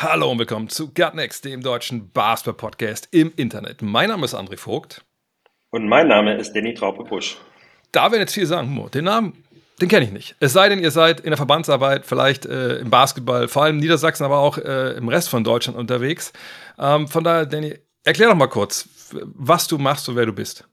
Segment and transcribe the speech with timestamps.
[0.00, 3.82] Hallo und willkommen zu Gutnext, dem deutschen Basketball-Podcast im Internet.
[3.82, 5.04] Mein Name ist André Vogt.
[5.70, 7.36] Und mein Name ist Danny Traupe-Busch.
[7.90, 9.42] Da werden jetzt viele sagen, Mo, den Namen,
[9.80, 10.36] den kenne ich nicht.
[10.38, 13.80] Es sei denn, ihr seid in der Verbandsarbeit, vielleicht äh, im Basketball, vor allem in
[13.80, 16.32] Niedersachsen, aber auch äh, im Rest von Deutschland unterwegs.
[16.78, 20.67] Ähm, von daher, Danny, erklär doch mal kurz, was du machst und wer du bist.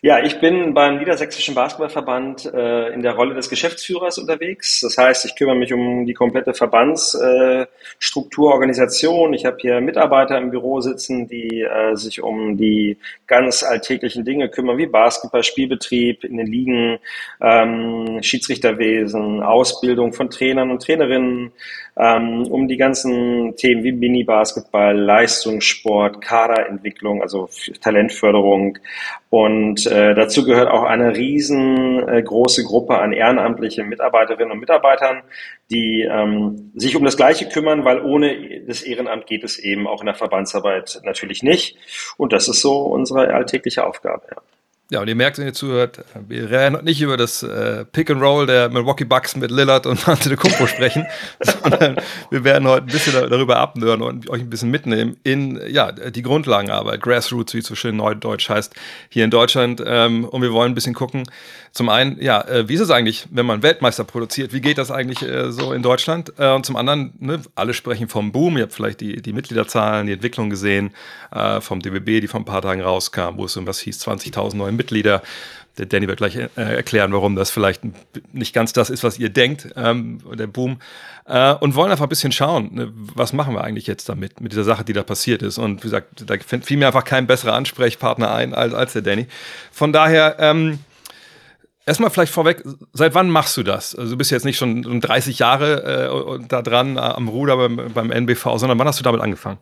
[0.00, 4.80] Ja, ich bin beim Niedersächsischen Basketballverband äh, in der Rolle des Geschäftsführers unterwegs.
[4.80, 9.34] Das heißt, ich kümmere mich um die komplette Verbandsstruktur, äh, Organisation.
[9.34, 14.48] Ich habe hier Mitarbeiter im Büro sitzen, die äh, sich um die ganz alltäglichen Dinge
[14.48, 16.98] kümmern, wie Basketball, Spielbetrieb in den Ligen,
[17.40, 21.50] ähm, Schiedsrichterwesen, Ausbildung von Trainern und Trainerinnen,
[21.98, 27.48] ähm, um die ganzen Themen wie Mini-Basketball, Leistungssport, Kaderentwicklung, also
[27.80, 28.78] Talentförderung.
[29.30, 35.22] Und äh, dazu gehört auch eine riesengroße äh, Gruppe an ehrenamtlichen Mitarbeiterinnen und Mitarbeitern,
[35.70, 40.00] die ähm, sich um das Gleiche kümmern, weil ohne das Ehrenamt geht es eben auch
[40.00, 41.76] in der Verbandsarbeit natürlich nicht.
[42.16, 44.22] Und das ist so unsere alltägliche Aufgabe.
[44.30, 44.42] Ja.
[44.90, 48.22] Ja, und ihr merkt, wenn ihr zuhört, wir werden nicht über das äh, Pick and
[48.22, 51.04] Roll der Milwaukee Bucks mit Lillard und Antetokounmpo sprechen,
[51.40, 51.96] sondern
[52.30, 56.22] wir werden heute ein bisschen darüber abnören und euch ein bisschen mitnehmen in ja, die
[56.22, 58.74] Grundlagenarbeit, Grassroots, wie es so schön neudeutsch heißt,
[59.10, 59.82] hier in Deutschland.
[59.84, 61.24] Ähm, und wir wollen ein bisschen gucken,
[61.72, 64.54] zum einen, ja, äh, wie ist es eigentlich, wenn man Weltmeister produziert?
[64.54, 66.32] Wie geht das eigentlich äh, so in Deutschland?
[66.38, 68.56] Äh, und zum anderen, ne, alle sprechen vom Boom.
[68.56, 70.92] Ihr habt vielleicht die, die Mitgliederzahlen, die Entwicklung gesehen
[71.30, 74.56] äh, vom DBB, die vor ein paar Tagen rauskam, wo es um was hieß, 20.000
[74.56, 75.22] neue Mitglieder.
[75.76, 77.82] Der Danny wird gleich äh, erklären, warum das vielleicht
[78.32, 80.80] nicht ganz das ist, was ihr denkt, ähm, der Boom.
[81.26, 84.52] Äh, und wollen einfach ein bisschen schauen, ne, was machen wir eigentlich jetzt damit, mit
[84.52, 85.58] dieser Sache, die da passiert ist.
[85.58, 89.26] Und wie gesagt, da fiel mir einfach kein besserer Ansprechpartner ein als, als der Danny.
[89.70, 90.80] Von daher, ähm,
[91.88, 93.94] Erstmal vielleicht vorweg, seit wann machst du das?
[93.94, 97.94] Also du bist jetzt nicht schon 30 Jahre äh, da dran äh, am Ruder beim,
[97.94, 99.56] beim NBV, sondern wann hast du damit angefangen?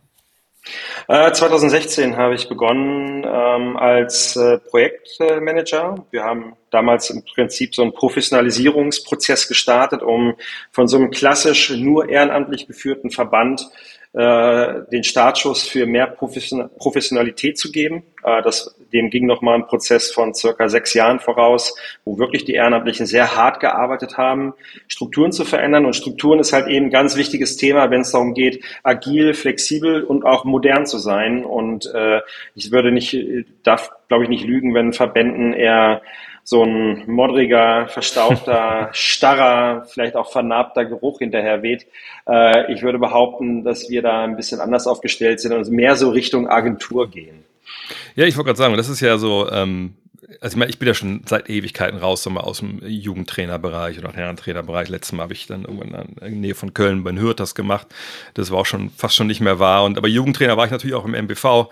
[1.07, 6.05] Äh, 2016 habe ich begonnen ähm, als äh, Projektmanager.
[6.11, 10.35] Wir haben damals im Prinzip so einen Professionalisierungsprozess gestartet, um
[10.71, 13.67] von so einem klassisch nur ehrenamtlich geführten Verband
[14.17, 18.01] äh, den Startschuss für mehr Professionalität zu geben.
[18.23, 22.53] Äh, das, dem ging nochmal ein Prozess von circa sechs Jahren voraus, wo wirklich die
[22.53, 24.55] Ehrenamtlichen sehr hart gearbeitet haben,
[24.87, 25.85] Strukturen zu verändern.
[25.85, 30.03] Und Strukturen ist halt eben ein ganz wichtiges Thema, wenn es darum geht, agil, flexibel
[30.03, 31.45] und auch modern zu sein.
[31.45, 32.21] Und äh,
[32.55, 33.15] ich würde nicht,
[33.61, 36.01] darf, glaube ich, nicht lügen, wenn Verbänden eher
[36.49, 41.87] so ein modriger, verstaubter, starrer, vielleicht auch vernarbter Geruch hinterher weht.
[42.25, 46.09] Äh, ich würde behaupten, dass wir da ein bisschen anders aufgestellt sind und mehr so
[46.09, 47.43] Richtung Agentur gehen.
[48.15, 49.95] Ja, ich wollte gerade sagen, das ist ja so, ähm,
[50.39, 53.99] also ich meine, ich bin ja schon seit Ewigkeiten raus, so mal aus dem Jugendtrainerbereich
[53.99, 54.87] oder Herrentrainerbereich.
[54.87, 57.87] Letztes Mal habe ich dann irgendwann in der Nähe von Köln bei Hürth das gemacht.
[58.35, 59.83] Das war auch schon fast schon nicht mehr wahr.
[59.83, 61.67] Und aber Jugendtrainer war ich natürlich auch im MBV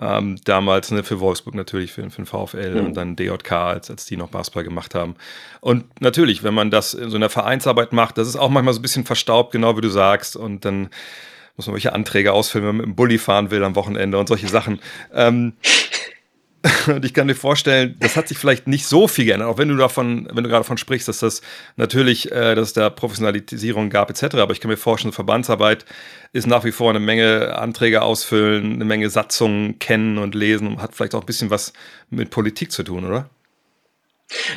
[0.00, 2.86] ähm, damals ne, für Wolfsburg natürlich, für, für den VfL mhm.
[2.86, 5.16] und dann DJK, als, als die noch Basketball gemacht haben.
[5.60, 8.80] Und natürlich, wenn man das in so einer Vereinsarbeit macht, das ist auch manchmal so
[8.80, 10.36] ein bisschen verstaubt, genau wie du sagst.
[10.36, 10.88] Und dann
[11.56, 14.28] muss man welche Anträge ausfüllen, wenn man mit dem Bulli fahren will am Wochenende und
[14.28, 14.80] solche Sachen.
[15.12, 15.54] Ähm,
[16.86, 19.68] und ich kann dir vorstellen, das hat sich vielleicht nicht so viel geändert, auch wenn
[19.68, 21.42] du davon, wenn du gerade davon sprichst, dass das
[21.76, 24.36] natürlich, äh, dass es da Professionalisierung gab etc.
[24.36, 25.84] Aber ich kann mir vorstellen, Verbandsarbeit
[26.32, 30.82] ist nach wie vor eine Menge Anträge ausfüllen, eine Menge Satzungen kennen und lesen und
[30.82, 31.72] hat vielleicht auch ein bisschen was
[32.10, 33.28] mit Politik zu tun, oder?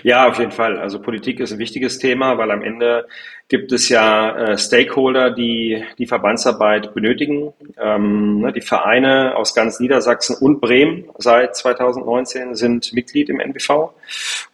[0.04, 0.80] Ja, auf jeden Fall.
[0.80, 3.08] Also Politik ist ein wichtiges Thema, weil am Ende
[3.48, 7.54] gibt es ja äh, Stakeholder, die die Verbandsarbeit benötigen.
[7.80, 13.94] Ähm, ne, die Vereine aus ganz Niedersachsen und Bremen seit 2019 sind Mitglied im NBV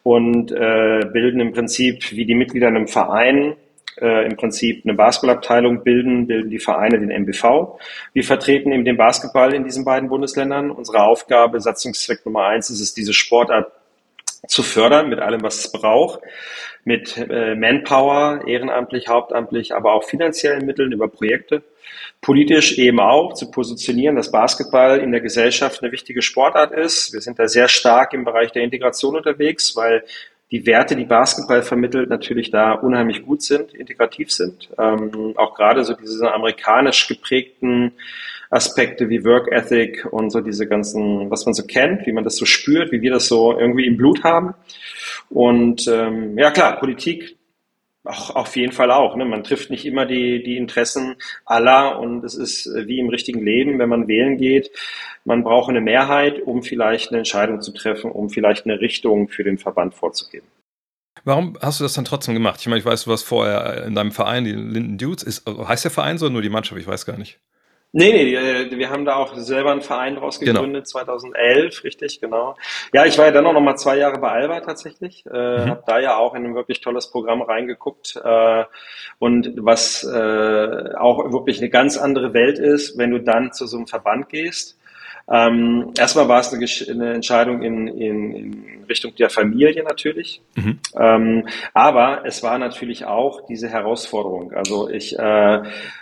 [0.04, 3.56] und äh, bilden im Prinzip wie die Mitglieder in einem Verein
[4.00, 7.80] äh, im Prinzip eine Basketballabteilung bilden, bilden die Vereine den MBV.
[8.14, 10.72] Wir vertreten eben den Basketball in diesen beiden Bundesländern.
[10.72, 13.72] Unsere Aufgabe, Satzungszweck Nummer eins, ist es, diese Sportart
[14.48, 16.22] zu fördern mit allem, was es braucht,
[16.84, 21.64] mit äh, Manpower, ehrenamtlich, hauptamtlich, aber auch finanziellen Mitteln über Projekte.
[22.22, 27.14] Politisch eben auch zu positionieren, dass Basketball in der Gesellschaft eine wichtige Sportart ist.
[27.14, 30.04] Wir sind da sehr stark im Bereich der Integration unterwegs, weil
[30.52, 34.70] die Werte, die Basketball vermittelt, natürlich da unheimlich gut sind, integrativ sind.
[34.78, 37.94] Ähm, auch gerade so diese amerikanisch geprägten
[38.52, 42.36] Aspekte wie Work Ethic und so diese ganzen, was man so kennt, wie man das
[42.36, 44.54] so spürt, wie wir das so irgendwie im Blut haben.
[45.30, 47.38] Und ähm, ja klar, Politik
[48.04, 49.16] auch, auf jeden Fall auch.
[49.16, 49.26] Ne?
[49.26, 51.16] Man trifft nicht immer die, die Interessen
[51.46, 54.72] aller und es ist äh, wie im richtigen Leben, wenn man wählen geht.
[55.24, 59.44] Man braucht eine Mehrheit, um vielleicht eine Entscheidung zu treffen, um vielleicht eine Richtung für
[59.44, 60.48] den Verband vorzugeben.
[61.24, 62.60] Warum hast du das dann trotzdem gemacht?
[62.62, 65.24] Ich meine, ich weiß, du warst vorher in deinem Verein, die Linden Dudes.
[65.24, 66.82] Ist, heißt der Verein so nur die Mannschaft?
[66.82, 67.40] Ich weiß gar nicht.
[67.94, 70.62] Nee, nee, äh, wir haben da auch selber einen Verein draus genau.
[70.62, 71.04] gegründet, genau.
[71.04, 72.56] 2011, richtig, genau.
[72.94, 75.70] Ja, ich war ja dann auch noch mal zwei Jahre bei Alba tatsächlich, äh, mhm.
[75.70, 78.64] habe da ja auch in ein wirklich tolles Programm reingeguckt äh,
[79.20, 83.76] und was äh, auch wirklich eine ganz andere Welt ist, wenn du dann zu so
[83.76, 84.81] einem Verband gehst
[85.30, 90.80] ähm, erstmal war es eine, eine Entscheidung in, in, in, Richtung der Familie natürlich, mhm.
[91.00, 94.52] ähm, aber es war natürlich auch diese Herausforderung.
[94.52, 95.62] Also ich äh,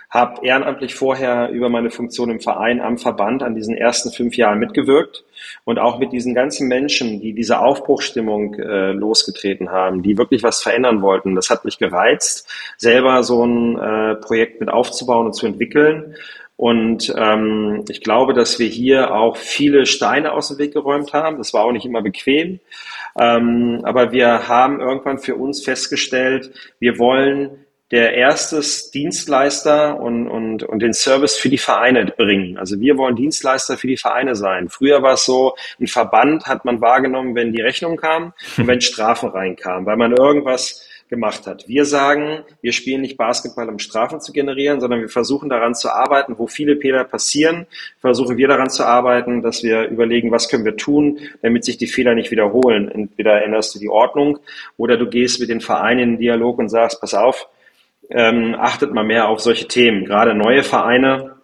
[0.09, 4.57] habe ehrenamtlich vorher über meine Funktion im Verein am Verband an diesen ersten fünf Jahren
[4.57, 5.23] mitgewirkt
[5.65, 10.63] und auch mit diesen ganzen Menschen, die diese Aufbruchstimmung äh, losgetreten haben, die wirklich was
[10.63, 11.35] verändern wollten.
[11.35, 16.15] Das hat mich gereizt, selber so ein äh, Projekt mit aufzubauen und zu entwickeln.
[16.59, 21.37] Und ähm, ich glaube, dass wir hier auch viele Steine aus dem Weg geräumt haben.
[21.37, 22.59] Das war auch nicht immer bequem.
[23.17, 28.59] Ähm, aber wir haben irgendwann für uns festgestellt, wir wollen der erste
[28.93, 32.57] Dienstleister und, und, und den Service für die Vereine bringen.
[32.57, 34.67] Also wir wollen Dienstleister für die Vereine sein.
[34.67, 38.81] Früher war es so, ein Verband hat man wahrgenommen, wenn die Rechnung kam und wenn
[38.81, 41.67] Strafen reinkamen, weil man irgendwas gemacht hat.
[41.67, 45.89] Wir sagen, wir spielen nicht Basketball, um Strafen zu generieren, sondern wir versuchen daran zu
[45.89, 47.65] arbeiten, wo viele Fehler passieren,
[47.99, 51.87] versuchen wir daran zu arbeiten, dass wir überlegen, was können wir tun, damit sich die
[51.87, 52.89] Fehler nicht wiederholen.
[52.89, 54.37] Entweder änderst du die Ordnung
[54.77, 57.47] oder du gehst mit den Vereinen in den Dialog und sagst, pass auf,
[58.11, 60.05] ähm, achtet mal mehr auf solche Themen.
[60.05, 61.38] Gerade neue Vereine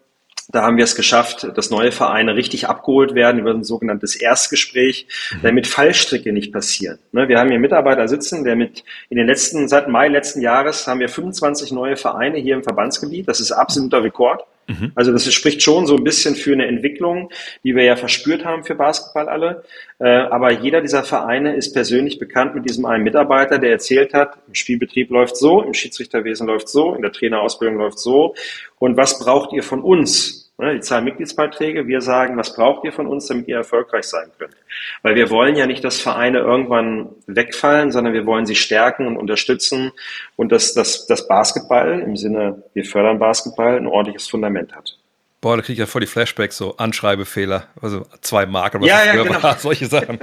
[0.56, 5.08] da haben wir es geschafft, dass neue Vereine richtig abgeholt werden über ein sogenanntes Erstgespräch,
[5.34, 5.40] mhm.
[5.44, 6.98] damit Fallstricke nicht passieren.
[7.12, 10.88] Ne, wir haben hier Mitarbeiter sitzen, der mit in den letzten, seit Mai letzten Jahres
[10.88, 13.28] haben wir 25 neue Vereine hier im Verbandsgebiet.
[13.28, 14.44] Das ist absoluter Rekord.
[14.68, 14.94] Mhm.
[14.96, 17.30] Also das spricht schon so ein bisschen für eine Entwicklung,
[17.64, 19.64] die wir ja verspürt haben für Basketball alle.
[20.00, 24.38] Äh, aber jeder dieser Vereine ist persönlich bekannt mit diesem einen Mitarbeiter, der erzählt hat,
[24.48, 28.36] im Spielbetrieb läuft so, im Schiedsrichterwesen läuft so, in der Trainerausbildung läuft so.
[28.80, 30.45] Und was braucht ihr von uns?
[30.58, 31.86] Die zahlen Mitgliedsbeiträge.
[31.86, 34.56] Wir sagen, was braucht ihr von uns, damit ihr erfolgreich sein könnt?
[35.02, 39.18] Weil wir wollen ja nicht, dass Vereine irgendwann wegfallen, sondern wir wollen sie stärken und
[39.18, 39.92] unterstützen
[40.38, 44.98] und dass das, das Basketball im Sinne, wir fördern Basketball, ein ordentliches Fundament hat.
[45.42, 49.06] Boah, da kriege ich ja voll die Flashbacks, so Anschreibefehler, also zwei Mark, was ja,
[49.06, 49.54] ja, genau.
[49.60, 50.20] solche Sachen.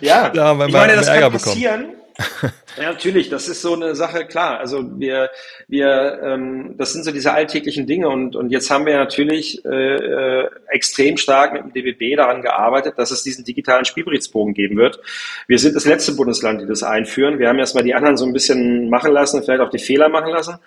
[0.00, 1.80] ja, da haben wir ich meine, das Ärger kann passieren.
[1.80, 1.99] Bekommen
[2.76, 4.58] ja, natürlich, das ist so eine Sache, klar.
[4.58, 5.30] Also wir,
[5.68, 9.68] wir, ähm, das sind so diese alltäglichen Dinge und, und jetzt haben wir natürlich äh,
[9.68, 15.00] äh extrem stark mit dem DBB daran gearbeitet, dass es diesen digitalen Spielberichtsbogen geben wird.
[15.48, 17.38] Wir sind das letzte Bundesland, die das einführen.
[17.38, 20.30] Wir haben erstmal die anderen so ein bisschen machen lassen, vielleicht auch die Fehler machen
[20.30, 20.58] lassen.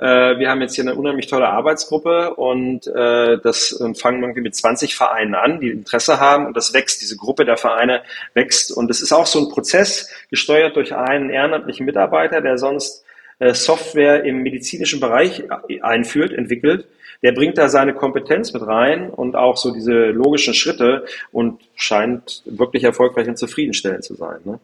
[0.00, 4.40] Äh, wir haben jetzt hier eine unheimlich tolle Arbeitsgruppe und äh, das und fangen irgendwie
[4.40, 8.00] mit 20 Vereinen an, die Interesse haben und das wächst, diese Gruppe der Vereine
[8.32, 13.04] wächst und es ist auch so ein Prozess gesteuert durch einen ehrenamtlichen Mitarbeiter, der sonst
[13.40, 15.42] äh, Software im medizinischen Bereich
[15.82, 16.86] einführt, entwickelt.
[17.22, 22.42] Der bringt da seine Kompetenz mit rein und auch so diese logischen Schritte und scheint
[22.46, 24.38] wirklich erfolgreich und zufriedenstellend zu sein.
[24.44, 24.60] Ne?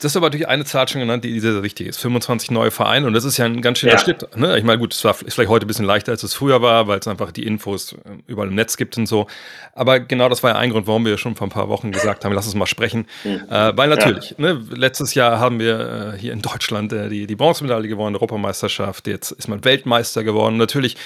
[0.00, 1.98] Das ist aber natürlich eine Zahl schon genannt, die sehr, sehr wichtig ist.
[1.98, 3.98] 25 neue Vereine und das ist ja ein ganz schöner ja.
[3.98, 4.26] Schritt.
[4.36, 4.58] Ne?
[4.58, 6.98] Ich meine, gut, es war vielleicht heute ein bisschen leichter, als es früher war, weil
[6.98, 7.96] es einfach die Infos äh,
[8.26, 9.26] überall im Netz gibt und so.
[9.72, 12.24] Aber genau das war ja ein Grund, warum wir schon vor ein paar Wochen gesagt
[12.24, 13.06] haben, lass uns mal sprechen.
[13.22, 13.42] Mhm.
[13.48, 14.54] Äh, weil natürlich, ja.
[14.54, 19.06] ne, letztes Jahr haben wir äh, hier in Deutschland äh, die, die Bronzemedaille gewonnen, Europameisterschaft,
[19.06, 20.56] jetzt ist man Weltmeister geworden.
[20.56, 20.96] Natürlich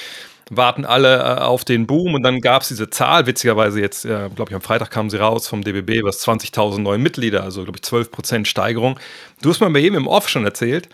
[0.51, 4.29] warten alle äh, auf den Boom und dann gab es diese Zahl, witzigerweise jetzt, äh,
[4.35, 7.79] glaube ich, am Freitag kam sie raus vom DBB, was 20.000 neue Mitglieder, also glaube
[7.79, 8.99] ich 12 Prozent Steigerung.
[9.43, 10.89] Du hast mir bei eben im Off schon erzählt,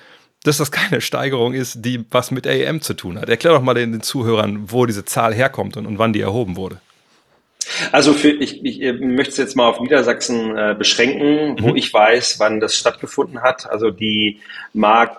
[0.45, 3.29] dass das keine Steigerung ist, die was mit AEM zu tun hat.
[3.29, 6.57] Erklär doch mal den, den Zuhörern, wo diese Zahl herkommt und, und wann die erhoben
[6.57, 6.81] wurde.
[7.93, 11.77] Also für, ich, ich möchte es jetzt mal auf Niedersachsen äh, beschränken, wo mhm.
[11.77, 13.69] ich weiß, wann das stattgefunden hat.
[13.71, 14.41] Also die
[14.75, 15.19] mag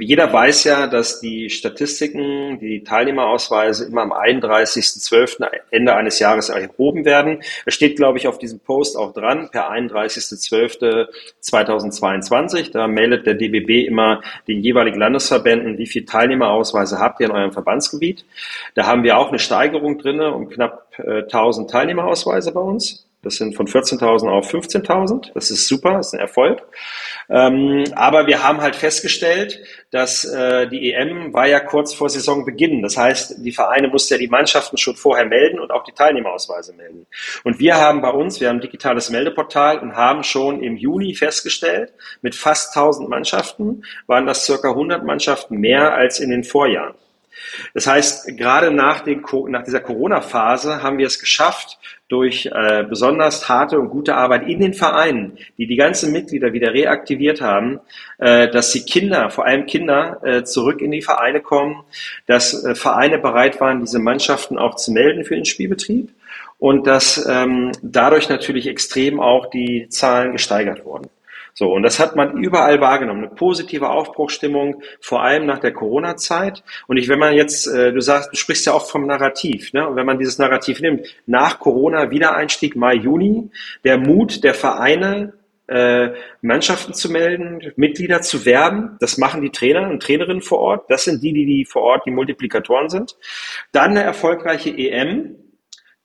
[0.00, 5.46] jeder weiß ja, dass die Statistiken, die Teilnehmerausweise immer am 31.12.
[5.70, 7.42] Ende eines Jahres erhoben werden.
[7.64, 12.70] Es steht, glaube ich, auf diesem Post auch dran, per 31.12.2022.
[12.70, 17.52] Da meldet der DBB immer den jeweiligen Landesverbänden, wie viele Teilnehmerausweise habt ihr in eurem
[17.52, 18.26] Verbandsgebiet.
[18.74, 23.06] Da haben wir auch eine Steigerung drinne um knapp äh, 1000 Teilnehmerausweise bei uns.
[23.22, 25.30] Das sind von 14.000 auf 15.000.
[25.34, 26.60] Das ist super, das ist ein Erfolg.
[27.30, 29.60] Ähm, aber wir haben halt festgestellt,
[29.92, 32.82] dass äh, die EM war ja kurz vor Saisonbeginn.
[32.82, 36.74] Das heißt, die Vereine mussten ja die Mannschaften schon vorher melden und auch die Teilnehmerausweise
[36.74, 37.06] melden.
[37.44, 41.14] Und wir haben bei uns, wir haben ein digitales Meldeportal und haben schon im Juni
[41.14, 46.94] festgestellt, mit fast 1000 Mannschaften waren das circa 100 Mannschaften mehr als in den Vorjahren.
[47.74, 51.78] Das heißt, gerade nach, den, nach dieser Corona-Phase haben wir es geschafft,
[52.12, 56.74] durch äh, besonders harte und gute Arbeit in den Vereinen, die die ganzen Mitglieder wieder
[56.74, 57.80] reaktiviert haben,
[58.18, 61.82] äh, dass die Kinder, vor allem Kinder, äh, zurück in die Vereine kommen,
[62.26, 66.10] dass äh, Vereine bereit waren, diese Mannschaften auch zu melden für den Spielbetrieb
[66.58, 71.08] und dass ähm, dadurch natürlich extrem auch die Zahlen gesteigert wurden.
[71.54, 73.24] So, und das hat man überall wahrgenommen.
[73.24, 76.62] Eine positive Aufbruchstimmung, vor allem nach der Corona-Zeit.
[76.86, 79.86] Und ich, wenn man jetzt, äh, du sagst, du sprichst ja auch vom Narrativ, ne?
[79.86, 83.50] Und wenn man dieses Narrativ nimmt, nach Corona Wiedereinstieg Mai, Juni,
[83.84, 85.34] der Mut der Vereine,
[85.68, 88.96] äh, Mannschaften zu melden, Mitglieder zu werben.
[89.00, 90.90] Das machen die Trainer und Trainerinnen vor Ort.
[90.90, 93.16] Das sind die, die, die vor Ort die Multiplikatoren sind.
[93.72, 95.36] Dann eine erfolgreiche EM,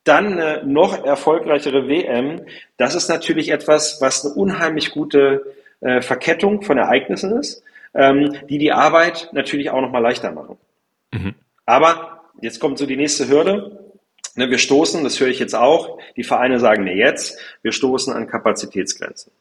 [0.08, 2.42] dann eine noch erfolgreichere WM,
[2.78, 8.58] das ist natürlich etwas, was eine unheimlich gute äh, Verkettung von Ereignissen ist, ähm, die
[8.58, 10.58] die Arbeit natürlich auch nochmal leichter machen.
[11.12, 11.36] Mhm.
[11.66, 13.80] Aber jetzt kommt so die nächste Hürde.
[14.36, 18.14] Ne, wir stoßen, das höre ich jetzt auch, die Vereine sagen mir jetzt, wir stoßen
[18.14, 19.32] an Kapazitätsgrenzen.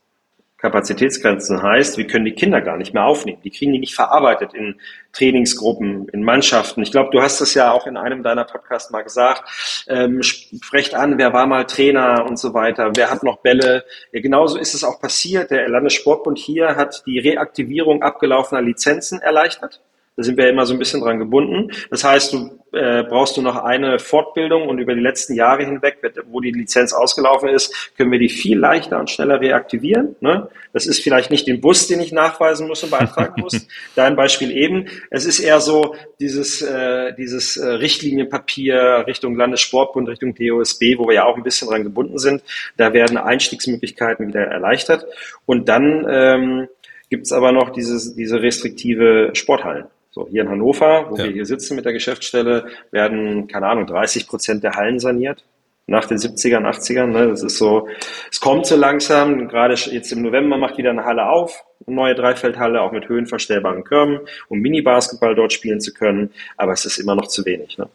[0.58, 3.42] Kapazitätsgrenzen heißt, wir können die Kinder gar nicht mehr aufnehmen.
[3.44, 4.80] Die kriegen die nicht verarbeitet in
[5.12, 6.82] Trainingsgruppen, in Mannschaften.
[6.82, 9.84] Ich glaube, du hast es ja auch in einem deiner Podcasts mal gesagt.
[9.86, 12.92] Ähm, sprecht an, wer war mal Trainer und so weiter.
[12.94, 13.84] Wer hat noch Bälle?
[14.12, 15.50] Ja, genauso ist es auch passiert.
[15.50, 19.82] Der Landessportbund hier hat die Reaktivierung abgelaufener Lizenzen erleichtert.
[20.16, 21.70] Da sind wir immer so ein bisschen dran gebunden.
[21.90, 25.98] Das heißt, du äh, brauchst du noch eine Fortbildung und über die letzten Jahre hinweg,
[26.30, 30.16] wo die Lizenz ausgelaufen ist, können wir die viel leichter und schneller reaktivieren.
[30.20, 30.48] Ne?
[30.72, 33.66] Das ist vielleicht nicht den Bus, den ich nachweisen muss und beantragen muss.
[33.94, 34.86] Dein Beispiel eben.
[35.10, 41.14] Es ist eher so dieses, äh, dieses äh, Richtlinienpapier Richtung Landessportbund, Richtung DOSB, wo wir
[41.14, 42.42] ja auch ein bisschen dran gebunden sind.
[42.76, 45.06] Da werden Einstiegsmöglichkeiten wieder erleichtert.
[45.44, 46.68] Und dann ähm,
[47.10, 49.86] gibt es aber noch dieses, diese restriktive Sporthallen.
[50.16, 51.24] So, hier in Hannover, wo ja.
[51.24, 55.44] wir hier sitzen mit der Geschäftsstelle, werden, keine Ahnung, 30 Prozent der Hallen saniert.
[55.86, 57.08] Nach den 70ern, 80ern.
[57.08, 57.28] Ne?
[57.28, 57.86] Das ist so,
[58.32, 59.46] es kommt so langsam.
[59.46, 61.62] Gerade jetzt im November macht wieder eine Halle auf.
[61.86, 66.30] Eine neue Dreifeldhalle, auch mit höhenverstellbaren Körben, um Mini-Basketball dort spielen zu können.
[66.56, 67.76] Aber es ist immer noch zu wenig.
[67.76, 67.86] Ne?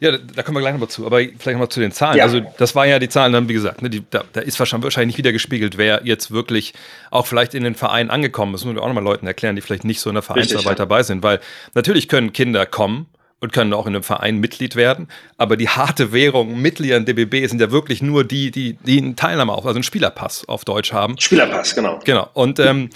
[0.00, 1.06] Ja, da kommen wir gleich nochmal zu.
[1.06, 2.18] Aber vielleicht nochmal zu den Zahlen.
[2.18, 2.24] Ja.
[2.24, 5.06] Also, das waren ja die Zahlen dann, wie gesagt, ne, die, da, da, ist wahrscheinlich
[5.06, 6.74] nicht wieder gespiegelt, wer jetzt wirklich
[7.10, 8.60] auch vielleicht in den Verein angekommen ist.
[8.60, 10.70] Das müssen wir auch nochmal Leuten erklären, die vielleicht nicht so in der Vereinsarbeit Richtig,
[10.70, 10.74] ja.
[10.74, 11.22] dabei sind.
[11.22, 11.40] Weil
[11.74, 13.06] natürlich können Kinder kommen
[13.40, 15.08] und können auch in einem Verein Mitglied werden.
[15.36, 19.16] Aber die harte Währung Mitglieder in DBB sind ja wirklich nur die, die, die einen
[19.16, 21.18] Teilnahme auf, also einen Spielerpass auf Deutsch haben.
[21.18, 22.00] Spielerpass, genau.
[22.04, 22.28] Genau.
[22.32, 22.90] Und ähm,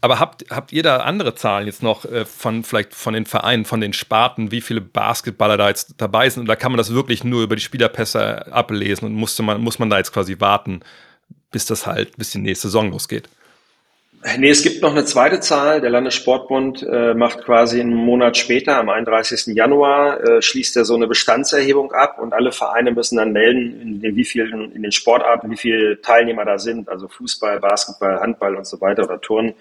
[0.00, 3.64] aber habt, habt ihr da andere Zahlen jetzt noch äh, von vielleicht von den Vereinen,
[3.64, 6.42] von den Sparten, wie viele Basketballer da jetzt dabei sind?
[6.42, 9.78] Und da kann man das wirklich nur über die Spielerpässe ablesen und musste man, muss
[9.78, 10.80] man da jetzt quasi warten,
[11.50, 13.28] bis das halt, bis die nächste Saison losgeht?
[14.22, 15.80] Nee, es gibt noch eine zweite Zahl.
[15.80, 19.54] Der Landessportbund äh, macht quasi einen Monat später, am 31.
[19.56, 24.00] Januar, äh, schließt er so eine Bestandserhebung ab und alle Vereine müssen dann melden, in
[24.02, 28.56] den, wie vielen, in den Sportarten, wie viele Teilnehmer da sind, also Fußball, Basketball, Handball
[28.56, 29.54] und so weiter oder Turnen.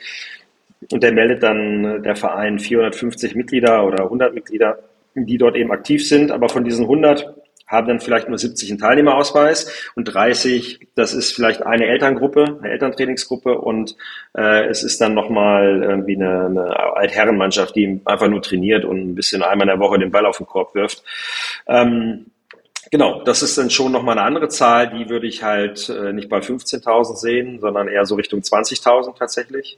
[0.92, 4.80] Und der meldet dann äh, der Verein 450 Mitglieder oder 100 Mitglieder,
[5.16, 6.32] die dort eben aktiv sind.
[6.32, 7.34] Aber von diesen 100
[7.70, 12.72] haben dann vielleicht nur 70 einen Teilnehmerausweis und 30, das ist vielleicht eine Elterngruppe, eine
[12.72, 13.96] Elterntrainingsgruppe und
[14.36, 19.16] äh, es ist dann nochmal irgendwie eine, eine Altherrenmannschaft, die einfach nur trainiert und ein
[19.16, 21.04] bisschen einmal in der Woche den Ball auf den Korb wirft.
[21.68, 22.26] Ähm,
[22.92, 26.28] Genau, das ist dann schon nochmal eine andere Zahl, die würde ich halt äh, nicht
[26.28, 29.78] bei 15.000 sehen, sondern eher so Richtung 20.000 tatsächlich.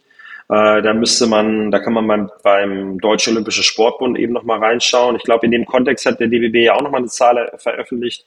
[0.51, 5.15] Äh, da müsste man, da kann man beim, beim Deutschen Olympischen Sportbund eben nochmal reinschauen.
[5.15, 8.25] Ich glaube, in dem Kontext hat der DBB ja auch nochmal eine Zahl veröffentlicht,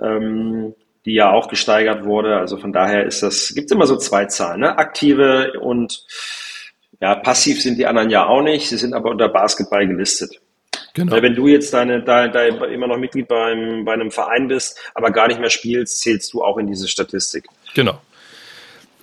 [0.00, 2.38] ähm, die ja auch gesteigert wurde.
[2.38, 4.78] Also von daher ist das, gibt immer so zwei Zahlen, ne?
[4.78, 6.06] aktive und
[7.02, 8.66] ja, passiv sind die anderen ja auch nicht.
[8.66, 10.40] Sie sind aber unter Basketball gelistet.
[10.94, 11.12] Genau.
[11.12, 14.80] Weil wenn du jetzt deine, deine, deine, immer noch Mitglied beim, bei einem Verein bist,
[14.94, 17.44] aber gar nicht mehr spielst, zählst du auch in diese Statistik.
[17.74, 18.00] Genau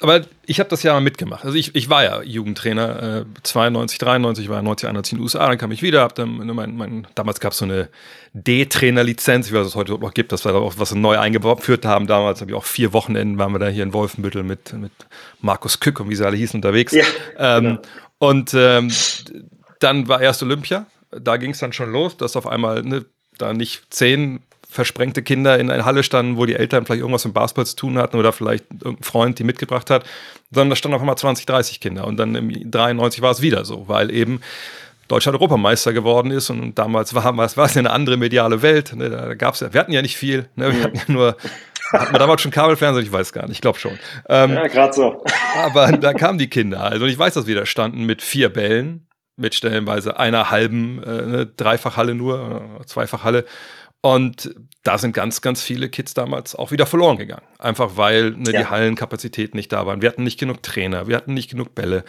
[0.06, 1.46] aber ich habe das ja mal mitgemacht.
[1.46, 5.48] Also ich, ich war ja Jugendtrainer, äh, 92, 93, war 90, 91 in den USA,
[5.48, 7.90] dann kam ich wieder, hab dann mein, mein, damals gab es so eine
[8.34, 12.06] D-Trainer-Lizenz, was es heute noch gibt, das war auch was wir neu eingeführt haben.
[12.06, 14.92] Damals habe ich auch vier Wochenenden waren wir da hier in Wolfenbüttel mit, mit
[15.42, 16.94] Markus Kück und wie sie alle hießen unterwegs.
[16.94, 17.06] Ja,
[17.38, 17.82] ähm, genau.
[18.20, 18.92] Und ähm,
[19.80, 23.06] dann war erst Olympia, da ging es dann schon los, dass auf einmal ne,
[23.40, 24.44] da nicht zehn
[24.76, 27.98] versprengte Kinder in einer Halle standen, wo die Eltern vielleicht irgendwas mit Basketball zu tun
[27.98, 30.06] hatten oder vielleicht irgendein Freund die mitgebracht hat,
[30.52, 32.06] sondern da standen auf einmal 20, 30 Kinder.
[32.06, 34.42] Und dann im 93 war es wieder so, weil eben
[35.08, 38.94] Deutschland Europameister geworden ist und damals war, war es eine andere mediale Welt.
[38.96, 39.10] Ne?
[39.10, 40.76] Da gab's ja, wir hatten ja nicht viel, ne?
[40.76, 41.38] wir hatten ja nur
[41.92, 43.06] hat man damals schon Kabelfernsehen?
[43.06, 43.98] Ich weiß gar nicht, ich glaube schon.
[44.28, 45.24] Ähm, ja, gerade so.
[45.58, 46.82] aber da kamen die Kinder.
[46.82, 51.22] Also ich weiß, dass wir da standen mit vier Bällen, mit stellenweise einer halben äh,
[51.22, 53.46] ne, Dreifachhalle nur, äh, Zweifachhalle.
[54.06, 57.42] Und da sind ganz, ganz viele Kids damals auch wieder verloren gegangen.
[57.58, 58.60] Einfach weil ne, ja.
[58.60, 60.04] die Hallenkapazität nicht da waren.
[60.04, 62.04] Wir hatten nicht genug Trainer, wir hatten nicht genug Bälle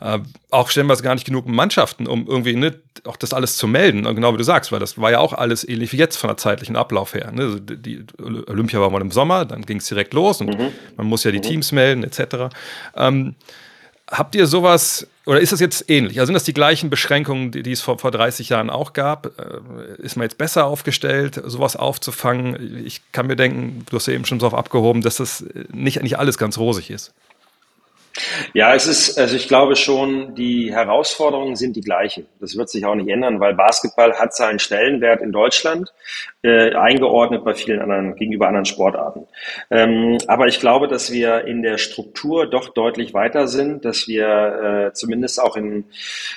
[0.00, 0.18] äh,
[0.50, 4.06] auch stellenweise gar nicht genug Mannschaften, um irgendwie ne, auch das alles zu melden.
[4.06, 6.26] Und genau wie du sagst, weil das war ja auch alles ähnlich wie jetzt von
[6.26, 7.30] der zeitlichen Ablauf her.
[7.30, 7.42] Ne?
[7.42, 8.04] Also die
[8.48, 10.72] Olympia war mal im Sommer, dann ging es direkt los und mhm.
[10.96, 11.42] man muss ja die mhm.
[11.42, 12.52] Teams melden, etc.
[12.96, 13.36] Ähm,
[14.10, 16.18] habt ihr sowas, oder ist das jetzt ähnlich?
[16.18, 19.26] Also sind das die gleichen Beschränkungen, die, die es vor, vor 30 Jahren auch gab?
[19.38, 22.84] Äh, ist man jetzt besser aufgestellt, sowas aufzufangen?
[22.84, 26.02] Ich kann mir denken, du hast ja eben schon so auf abgehoben, dass das nicht,
[26.02, 27.14] nicht alles ganz rosig ist.
[28.54, 32.26] Ja, es ist, also ich glaube schon, die Herausforderungen sind die gleichen.
[32.40, 35.92] Das wird sich auch nicht ändern, weil Basketball hat seinen Stellenwert in Deutschland
[36.42, 39.26] äh, eingeordnet bei vielen anderen, gegenüber anderen Sportarten.
[39.70, 44.88] Ähm, aber ich glaube, dass wir in der Struktur doch deutlich weiter sind, dass wir
[44.88, 45.84] äh, zumindest auch in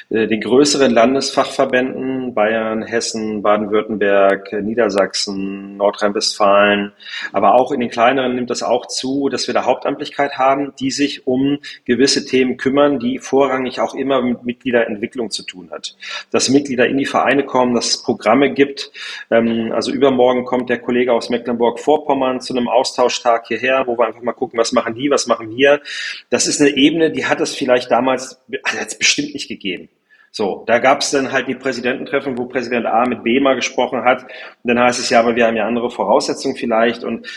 [0.10, 6.92] äh, den größeren Landesfachverbänden, Bayern, Hessen, Baden-Württemberg, Niedersachsen, Nordrhein-Westfalen,
[7.32, 10.92] aber auch in den kleineren nimmt das auch zu, dass wir da Hauptamtlichkeit haben, die
[10.92, 15.96] sich um gewisse Themen kümmern, die vorrangig auch immer mit Mitgliederentwicklung zu tun hat.
[16.32, 18.92] Dass Mitglieder in die Vereine kommen, dass es Programme gibt.
[19.32, 24.22] Ähm, also übermorgen kommt der Kollege aus Mecklenburg-Vorpommern zu einem Austauschtag hierher, wo wir einfach
[24.22, 25.82] mal gucken, was machen die, was machen wir.
[26.30, 29.90] Das ist eine Ebene, die hat es vielleicht damals hat bestimmt nicht gegeben.
[30.36, 34.04] So, da gab es dann halt die Präsidententreffen, wo Präsident A mit B mal gesprochen
[34.04, 34.24] hat.
[34.24, 34.32] Und
[34.64, 37.04] dann heißt es ja, aber wir haben ja andere Voraussetzungen vielleicht.
[37.04, 37.28] Und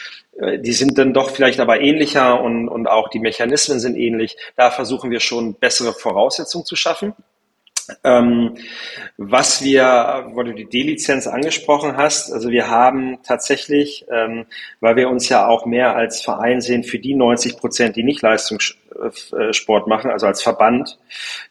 [0.41, 4.39] äh, die sind dann doch vielleicht aber ähnlicher und, und auch die Mechanismen sind ähnlich.
[4.57, 7.13] Da versuchen wir schon bessere Voraussetzungen zu schaffen.
[8.05, 8.57] Ähm,
[9.17, 14.47] was wir, wo du die D-Lizenz angesprochen hast, also wir haben tatsächlich, ähm,
[14.81, 18.23] weil wir uns ja auch mehr als Verein sehen für die 90 Prozent, die nicht
[18.23, 20.99] Leistungs äh, Sport machen, also als Verband,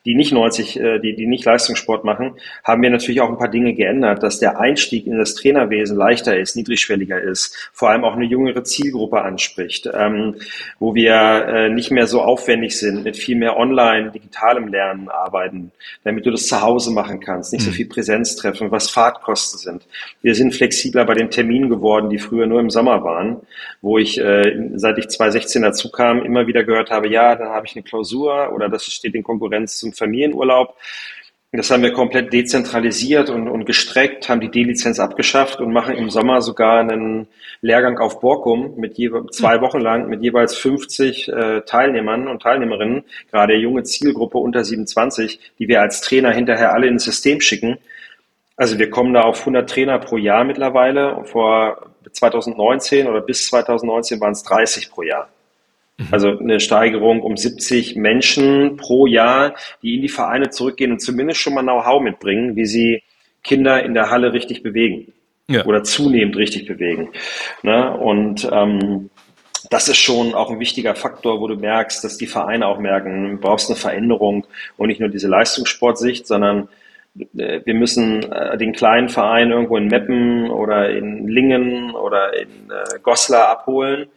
[0.05, 3.49] die nicht 90, äh, die, die nicht Leistungssport machen, haben wir natürlich auch ein paar
[3.49, 8.15] Dinge geändert, dass der Einstieg in das Trainerwesen leichter ist, niedrigschwelliger ist, vor allem auch
[8.15, 10.35] eine jüngere Zielgruppe anspricht, ähm,
[10.79, 15.71] wo wir äh, nicht mehr so aufwendig sind, mit viel mehr online, digitalem Lernen arbeiten,
[16.03, 17.75] damit du das zu Hause machen kannst, nicht so mhm.
[17.75, 19.87] viel Präsenz treffen, was Fahrtkosten sind.
[20.23, 23.37] Wir sind flexibler bei den Terminen geworden, die früher nur im Sommer waren,
[23.81, 27.67] wo ich, äh, seit ich 2016 dazu kam, immer wieder gehört habe, ja, dann habe
[27.67, 30.75] ich eine Klausur oder das steht in Konkurrenz zum Familienurlaub.
[31.55, 36.09] Das haben wir komplett dezentralisiert und, und gestreckt, haben die D-Lizenz abgeschafft und machen im
[36.09, 37.27] Sommer sogar einen
[37.61, 43.03] Lehrgang auf Borkum mit je, zwei Wochen lang mit jeweils 50 äh, Teilnehmern und Teilnehmerinnen,
[43.31, 47.77] gerade junge Zielgruppe unter 27, die wir als Trainer hinterher alle ins System schicken.
[48.57, 51.23] Also wir kommen da auf 100 Trainer pro Jahr mittlerweile.
[51.25, 55.29] Vor 2019 oder bis 2019 waren es 30 pro Jahr.
[55.97, 56.07] Mhm.
[56.11, 61.39] Also eine Steigerung um 70 Menschen pro Jahr, die in die Vereine zurückgehen und zumindest
[61.39, 63.03] schon mal Know-how mitbringen, wie sie
[63.43, 65.13] Kinder in der Halle richtig bewegen
[65.47, 65.65] ja.
[65.65, 67.09] oder zunehmend richtig bewegen.
[67.61, 67.95] Ne?
[67.95, 69.09] Und ähm,
[69.69, 73.31] das ist schon auch ein wichtiger Faktor, wo du merkst, dass die Vereine auch merken,
[73.31, 74.45] du brauchst eine Veränderung
[74.77, 76.67] und nicht nur diese Leistungssportsicht, sondern
[77.37, 82.47] äh, wir müssen äh, den kleinen Verein irgendwo in Meppen oder in Lingen oder in
[82.69, 84.07] äh, Goslar abholen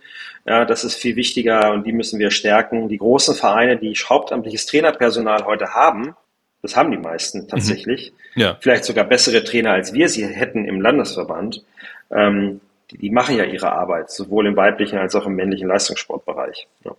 [0.48, 2.88] ja, das ist viel wichtiger und die müssen wir stärken.
[2.88, 6.16] Die großen Vereine, die hauptamtliches Trainerpersonal heute haben,
[6.62, 7.48] das haben die meisten mhm.
[7.48, 8.14] tatsächlich.
[8.34, 8.40] Mhm.
[8.40, 8.56] Ja.
[8.58, 11.64] Vielleicht sogar bessere Trainer, als wir sie hätten im Landesverband.
[12.10, 16.66] Ähm, die, die, machen ja ihre Arbeit, sowohl im weiblichen als auch im männlichen Leistungssportbereich.
[16.84, 16.92] Ja.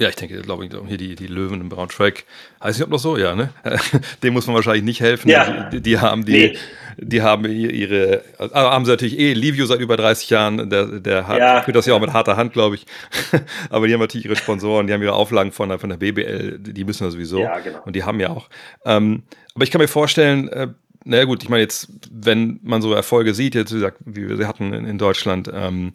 [0.00, 2.24] Ja, ich denke, glaube ich, hier die, die Löwen im Braunschweig,
[2.64, 3.50] heißt nicht, ob noch so, ja, ne?
[4.22, 5.28] Dem muss man wahrscheinlich nicht helfen.
[5.28, 5.68] Ja.
[5.68, 6.58] Die, die haben die, nee.
[6.96, 11.28] die haben ihre, also haben sie natürlich eh Livio seit über 30 Jahren, der, der
[11.28, 11.60] hat, ja.
[11.60, 12.86] führt das ja auch mit harter Hand, glaube ich.
[13.68, 16.84] Aber die haben natürlich ihre Sponsoren, die haben ihre Auflagen von, von der BBL, die
[16.84, 17.40] müssen ja sowieso.
[17.40, 17.82] Ja, genau.
[17.84, 18.48] Und die haben ja auch.
[18.86, 20.68] Ähm, aber ich kann mir vorstellen, äh,
[21.04, 24.38] naja gut, ich meine jetzt, wenn man so Erfolge sieht, jetzt wie gesagt, wie wir
[24.38, 25.92] sie hatten in, in Deutschland, ähm,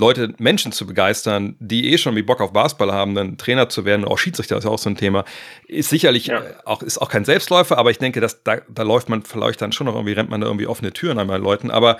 [0.00, 3.84] Leute, Menschen zu begeistern, die eh schon wie Bock auf Basketball haben, dann Trainer zu
[3.84, 5.24] werden, auch Schiedsrichter ist ja auch so ein Thema,
[5.68, 6.42] ist sicherlich ja.
[6.64, 9.72] auch, ist auch kein Selbstläufer, aber ich denke, dass da, da läuft man vielleicht dann
[9.72, 11.98] schon noch irgendwie, rennt man da irgendwie offene Türen an bei Leuten, aber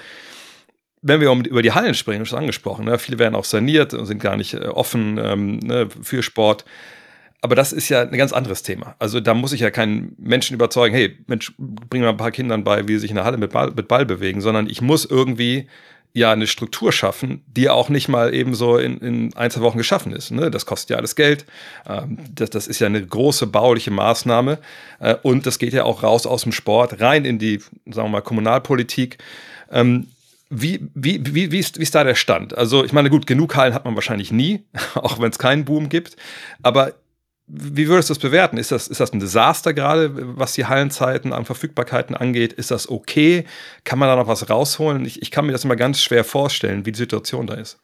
[1.02, 4.20] wenn wir über die Hallen sprechen, schon angesprochen, ne, viele werden auch saniert und sind
[4.20, 6.64] gar nicht äh, offen ähm, ne, für Sport.
[7.42, 8.96] Aber das ist ja ein ganz anderes Thema.
[8.98, 12.64] Also da muss ich ja keinen Menschen überzeugen, hey, Mensch, bring mal ein paar Kindern
[12.64, 15.06] bei, wie sie sich in der Halle mit Ball, mit Ball bewegen, sondern ich muss
[15.06, 15.68] irgendwie
[16.12, 19.78] ja eine Struktur schaffen, die auch nicht mal eben so in, in ein, zwei Wochen
[19.78, 20.30] geschaffen ist.
[20.30, 20.50] Ne?
[20.50, 21.46] Das kostet ja alles Geld.
[21.88, 24.58] Ähm, das, das ist ja eine große bauliche Maßnahme.
[24.98, 28.08] Äh, und das geht ja auch raus aus dem Sport, rein in die, sagen wir
[28.08, 29.18] mal, Kommunalpolitik.
[29.70, 30.08] Ähm,
[30.48, 32.58] wie, wie, wie, wie, ist, wie ist da der Stand?
[32.58, 35.88] Also, ich meine, gut, genug Hallen hat man wahrscheinlich nie, auch wenn es keinen Boom
[35.88, 36.16] gibt.
[36.62, 36.94] Aber
[37.52, 38.58] wie würdest du das bewerten?
[38.58, 42.52] Ist das, ist das ein Desaster gerade, was die Hallenzeiten an Verfügbarkeiten angeht?
[42.52, 43.44] Ist das okay?
[43.84, 45.04] Kann man da noch was rausholen?
[45.04, 47.78] Ich, ich kann mir das immer ganz schwer vorstellen, wie die Situation da ist.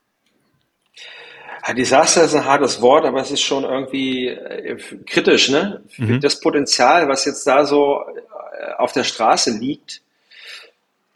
[1.67, 5.83] Ja, Desaster ist ein hartes Wort, aber es ist schon irgendwie äh, kritisch, ne?
[5.97, 6.21] Mhm.
[6.21, 10.01] Das Potenzial, was jetzt da so äh, auf der Straße liegt,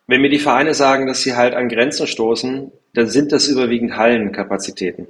[0.08, 3.96] wenn mir die Vereine sagen, dass sie halt an Grenzen stoßen, dann sind das überwiegend
[3.96, 5.06] Hallenkapazitäten.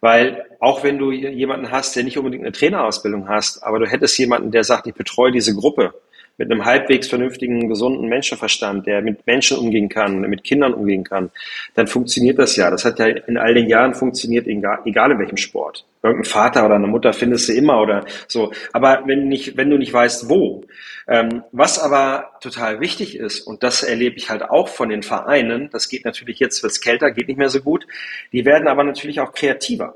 [0.00, 4.18] Weil auch wenn du jemanden hast, der nicht unbedingt eine Trainerausbildung hast, aber du hättest
[4.18, 5.94] jemanden, der sagt, ich betreue diese Gruppe
[6.40, 11.30] mit einem halbwegs vernünftigen, gesunden Menschenverstand, der mit Menschen umgehen kann, mit Kindern umgehen kann,
[11.74, 12.70] dann funktioniert das ja.
[12.70, 15.84] Das hat ja in all den Jahren funktioniert, egal, in welchem Sport.
[16.02, 18.52] Irgendein Vater oder eine Mutter findest du immer oder so.
[18.72, 20.64] Aber wenn, nicht, wenn du nicht weißt, wo.
[21.06, 25.68] Ähm, was aber total wichtig ist, und das erlebe ich halt auch von den Vereinen,
[25.70, 27.86] das geht natürlich jetzt, wird es kälter, geht nicht mehr so gut,
[28.32, 29.94] die werden aber natürlich auch kreativer.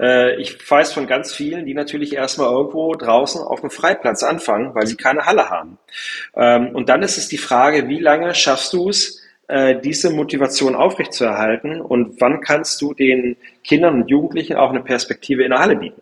[0.00, 4.74] Äh, ich weiß von ganz vielen, die natürlich erstmal irgendwo draußen auf dem Freiplatz anfangen,
[4.74, 5.78] weil sie keine Halle haben.
[6.34, 10.74] Ähm, und dann ist es die Frage, wie lange schaffst du es, äh, diese Motivation
[10.74, 15.76] aufrechtzuerhalten und wann kannst du den Kindern und Jugendlichen auch eine Perspektive in der Halle
[15.76, 16.00] bieten?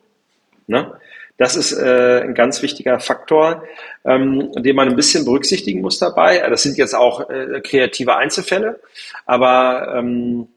[0.66, 0.92] Ne?
[1.38, 3.62] Das ist äh, ein ganz wichtiger Faktor,
[4.04, 6.38] ähm, den man ein bisschen berücksichtigen muss dabei.
[6.50, 8.80] Das sind jetzt auch äh, kreative Einzelfälle,
[9.24, 10.48] aber ähm,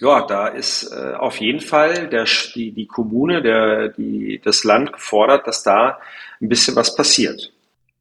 [0.00, 4.92] ja, da ist äh, auf jeden Fall der, die, die Kommune, der, die, das Land
[4.92, 5.98] gefordert, dass da
[6.40, 7.52] ein bisschen was passiert.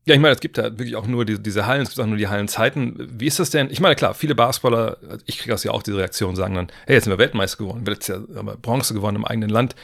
[0.06, 2.08] Ja, ich meine, es gibt ja wirklich auch nur die, diese Hallen, es gibt auch
[2.08, 2.96] nur die Hallenzeiten.
[3.20, 3.70] Wie ist das denn?
[3.70, 6.96] Ich meine, klar, viele Basketballer, ich kriege das ja auch, diese Reaktion, sagen dann, hey,
[6.96, 8.22] jetzt sind wir Weltmeister geworden, wir Jahr
[8.62, 9.76] Bronze gewonnen im eigenen Land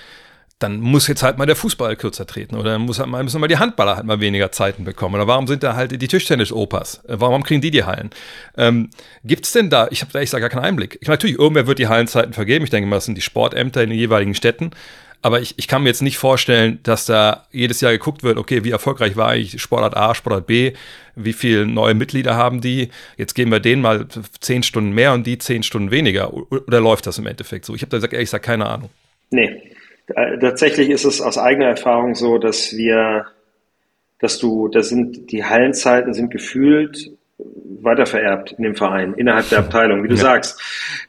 [0.59, 3.47] dann muss jetzt halt mal der Fußball kürzer treten oder muss halt mal, müssen mal
[3.47, 5.15] die Handballer halt mal weniger Zeiten bekommen.
[5.15, 7.05] Oder warum sind da halt die Tischtennis-Opas?
[7.07, 8.09] Äh, warum kriegen die die Hallen?
[8.57, 8.89] Ähm,
[9.23, 10.97] Gibt es denn da, ich habe da ich sage gar keinen Einblick.
[11.01, 12.65] Ich, natürlich, irgendwer wird die Hallenzeiten vergeben.
[12.65, 14.71] Ich denke mal, das sind die Sportämter in den jeweiligen Städten.
[15.21, 18.63] Aber ich, ich kann mir jetzt nicht vorstellen, dass da jedes Jahr geguckt wird, okay,
[18.63, 20.73] wie erfolgreich war ich Sportart A, Sportart B,
[21.15, 24.07] wie viele neue Mitglieder haben die, jetzt geben wir denen mal
[24.39, 26.33] zehn Stunden mehr und die zehn Stunden weniger.
[26.33, 27.75] Oder läuft das im Endeffekt so?
[27.75, 28.89] Ich habe da gesagt, ehrlich gesagt keine Ahnung.
[29.31, 29.76] Nee,
[30.13, 33.27] tatsächlich ist es aus eigener Erfahrung so, dass wir,
[34.19, 37.11] dass du, da sind die Hallenzeiten sind gefühlt
[37.81, 40.21] weitervererbt in dem Verein, innerhalb der Abteilung, wie du ja.
[40.21, 40.59] sagst.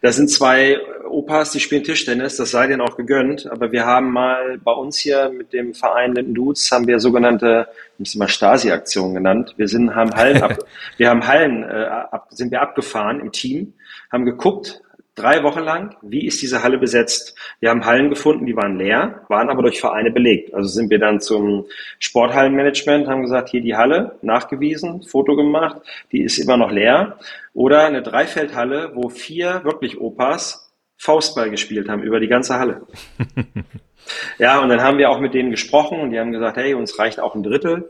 [0.03, 4.13] Da sind zwei Opas, die spielen Tischtennis, das sei denen auch gegönnt, aber wir haben
[4.13, 9.15] mal bei uns hier mit dem Verein Linden Dudes haben wir sogenannte, ich mal Stasi-Aktionen
[9.15, 9.55] genannt.
[9.57, 10.59] Wir sind, haben Hallen ab,
[10.99, 13.73] wir haben Hallen, äh, ab, sind wir abgefahren im Team,
[14.13, 14.83] haben geguckt,
[15.19, 17.35] drei Wochen lang, wie ist diese Halle besetzt?
[17.61, 20.55] Wir haben Hallen gefunden, die waren leer, waren aber durch Vereine belegt.
[20.55, 21.67] Also sind wir dann zum
[21.99, 25.77] Sporthallenmanagement, haben gesagt, hier die Halle, nachgewiesen, Foto gemacht,
[26.13, 27.19] die ist immer noch leer.
[27.55, 32.83] Oder eine Dreifeldhalle, wo vier wirklich Opas Faustball gespielt haben über die ganze Halle.
[34.39, 36.99] ja, und dann haben wir auch mit denen gesprochen und die haben gesagt, hey, uns
[36.99, 37.89] reicht auch ein Drittel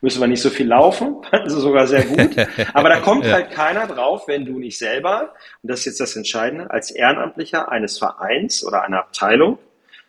[0.00, 2.36] müssen wir nicht so viel laufen, fanden sie sogar sehr gut.
[2.72, 3.32] Aber da kommt ja.
[3.32, 7.70] halt keiner drauf, wenn du nicht selber, und das ist jetzt das Entscheidende, als Ehrenamtlicher
[7.70, 9.58] eines Vereins oder einer Abteilung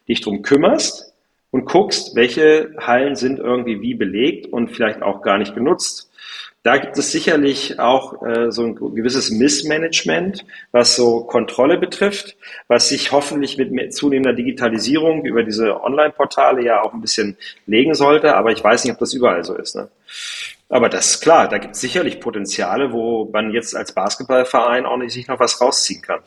[0.07, 1.13] dich drum kümmerst
[1.51, 6.09] und guckst, welche Hallen sind irgendwie wie belegt und vielleicht auch gar nicht genutzt.
[6.63, 12.37] Da gibt es sicherlich auch äh, so ein gewisses Missmanagement, was so Kontrolle betrifft,
[12.69, 18.35] was sich hoffentlich mit zunehmender Digitalisierung über diese Online-Portale ja auch ein bisschen legen sollte.
[18.35, 19.75] Aber ich weiß nicht, ob das überall so ist.
[19.75, 19.89] Ne?
[20.69, 24.97] Aber das ist klar, da gibt es sicherlich Potenziale, wo man jetzt als Basketballverein auch
[24.97, 26.21] nicht sich noch was rausziehen kann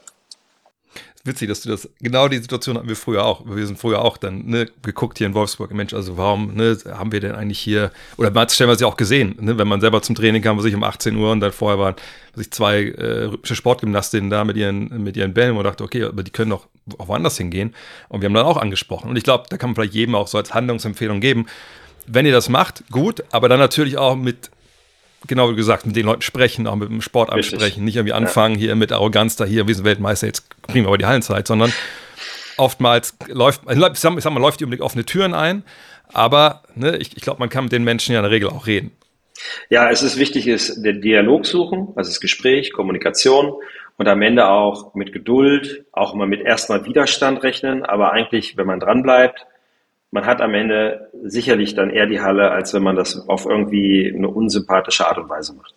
[1.26, 3.42] witzig, dass du das, genau die Situation hatten wir früher auch.
[3.46, 7.12] Wir sind früher auch dann ne, geguckt hier in Wolfsburg, Mensch, also warum ne, haben
[7.12, 10.02] wir denn eigentlich hier, oder man hat es stellenweise auch gesehen, ne, wenn man selber
[10.02, 11.94] zum Training kam, was ich um 18 Uhr und dann vorher waren
[12.34, 16.22] sich zwei äh, rhythmische Sportgymnastinnen da mit ihren, mit ihren Bällen und dachte, okay, aber
[16.22, 16.66] die können doch
[16.98, 17.74] auch woanders hingehen.
[18.08, 19.10] Und wir haben dann auch angesprochen.
[19.10, 21.46] Und ich glaube, da kann man vielleicht jedem auch so als Handlungsempfehlung geben,
[22.06, 24.50] wenn ihr das macht, gut, aber dann natürlich auch mit
[25.26, 28.54] genau wie gesagt, mit den Leuten sprechen, auch mit dem Sport ansprechen, nicht irgendwie anfangen
[28.54, 28.60] ja.
[28.60, 31.72] hier mit Arroganz da hier, wir sind Weltmeister, jetzt kriegen wir aber die Hallenzeit, sondern
[32.56, 35.62] oftmals läuft, ich sag, mal, läuft die unbedingt offene Türen ein,
[36.12, 38.66] aber ne, ich, ich glaube, man kann mit den Menschen ja in der Regel auch
[38.66, 38.92] reden.
[39.68, 43.54] Ja, es ist wichtig, ist der Dialog suchen, also das Gespräch, Kommunikation
[43.96, 48.66] und am Ende auch mit Geduld, auch immer mit erstmal Widerstand rechnen, aber eigentlich, wenn
[48.66, 49.46] man dran bleibt,
[50.16, 54.10] man hat am Ende sicherlich dann eher die Halle, als wenn man das auf irgendwie
[54.16, 55.74] eine unsympathische Art und Weise macht.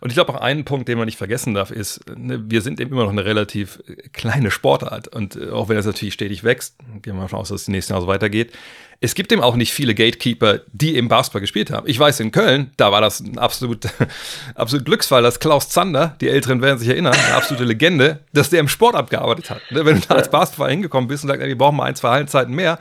[0.00, 2.78] Und ich glaube auch einen Punkt, den man nicht vergessen darf, ist, ne, wir sind
[2.78, 5.08] eben immer noch eine relativ kleine Sportart.
[5.08, 7.64] Und äh, auch wenn das natürlich stetig wächst, gehen wir mal davon aus, dass es
[7.64, 8.52] die nächsten Jahre so weitergeht,
[9.00, 11.86] es gibt eben auch nicht viele Gatekeeper, die im Basketball gespielt haben.
[11.88, 13.86] Ich weiß, in Köln, da war das ein absolut,
[14.54, 18.60] absolut Glücksfall, dass Klaus Zander, die Älteren werden sich erinnern, eine absolute Legende, dass der
[18.60, 19.60] im Sport abgearbeitet hat.
[19.70, 22.10] Ne, wenn du da als Basketball hingekommen bist und sagst, wir brauchen mal ein, zwei
[22.10, 22.78] Hallenzeiten mehr,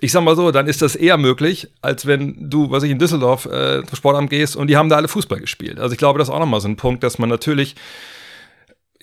[0.00, 2.98] ich sag mal so, dann ist das eher möglich, als wenn du, was ich in
[2.98, 5.78] Düsseldorf äh, zum Sportamt gehst und die haben da alle Fußball gespielt.
[5.78, 7.76] Also ich glaube, das ist auch nochmal so ein Punkt, dass man natürlich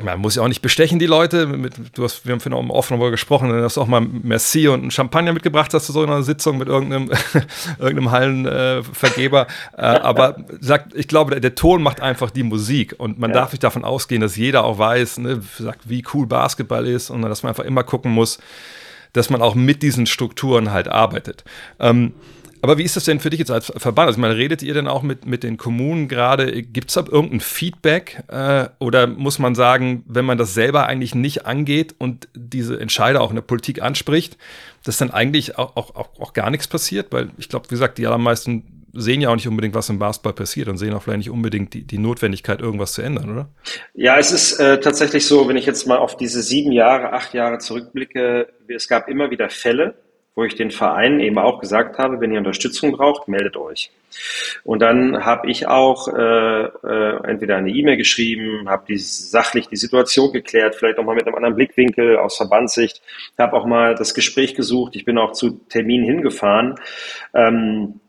[0.01, 1.45] man muss ja auch nicht bestechen, die Leute.
[1.45, 4.67] Mit, du hast, wir haben vorhin auch offen darüber gesprochen, hast du auch mal Merci
[4.67, 7.11] und ein Champagner mitgebracht, hast du so in einer Sitzung mit irgendeinem,
[7.79, 9.47] irgendeinem Hallenvergeber.
[9.77, 13.29] Äh, äh, aber sagt, ich glaube, der, der, Ton macht einfach die Musik und man
[13.31, 13.37] ja.
[13.37, 17.21] darf nicht davon ausgehen, dass jeder auch weiß, ne, sagt, wie cool Basketball ist und
[17.21, 18.39] dass man einfach immer gucken muss,
[19.13, 21.43] dass man auch mit diesen Strukturen halt arbeitet.
[21.79, 22.13] Ähm,
[22.63, 24.07] aber wie ist das denn für dich jetzt als Verband?
[24.07, 26.61] Also, meine, redet ihr denn auch mit, mit den Kommunen gerade?
[26.63, 28.23] Gibt es da irgendein Feedback?
[28.29, 33.19] Äh, oder muss man sagen, wenn man das selber eigentlich nicht angeht und diese Entscheider
[33.19, 34.37] auch in der Politik anspricht,
[34.85, 37.07] dass dann eigentlich auch, auch, auch, auch gar nichts passiert?
[37.11, 40.31] Weil ich glaube, wie gesagt, die allermeisten sehen ja auch nicht unbedingt, was im Basketball
[40.31, 43.49] passiert und sehen auch vielleicht nicht unbedingt die, die Notwendigkeit, irgendwas zu ändern, oder?
[43.93, 47.33] Ja, es ist äh, tatsächlich so, wenn ich jetzt mal auf diese sieben Jahre, acht
[47.33, 49.95] Jahre zurückblicke, es gab immer wieder Fälle,
[50.35, 53.91] wo ich den Vereinen eben auch gesagt habe, wenn ihr Unterstützung braucht, meldet euch.
[54.63, 59.75] Und dann habe ich auch äh, äh, entweder eine E-Mail geschrieben, habe die sachlich die
[59.75, 63.01] Situation geklärt, vielleicht auch mal mit einem anderen Blickwinkel aus Verbandssicht,
[63.37, 64.95] habe auch mal das Gespräch gesucht.
[64.95, 66.75] Ich bin auch zu Terminen hingefahren.
[67.33, 67.99] Ähm,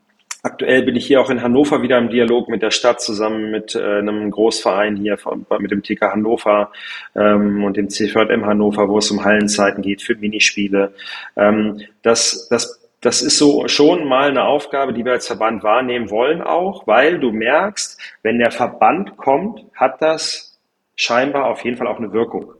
[0.44, 3.74] Aktuell bin ich hier auch in Hannover wieder im Dialog mit der Stadt zusammen mit
[3.74, 6.70] äh, einem Großverein hier von, mit dem TK Hannover
[7.16, 10.92] ähm, und dem CVM Hannover, wo es um Hallenzeiten geht für Minispiele.
[11.34, 16.10] Ähm, das, das das ist so schon mal eine Aufgabe, die wir als Verband wahrnehmen
[16.10, 20.58] wollen auch, weil du merkst, wenn der Verband kommt, hat das
[20.94, 22.52] scheinbar auf jeden Fall auch eine Wirkung.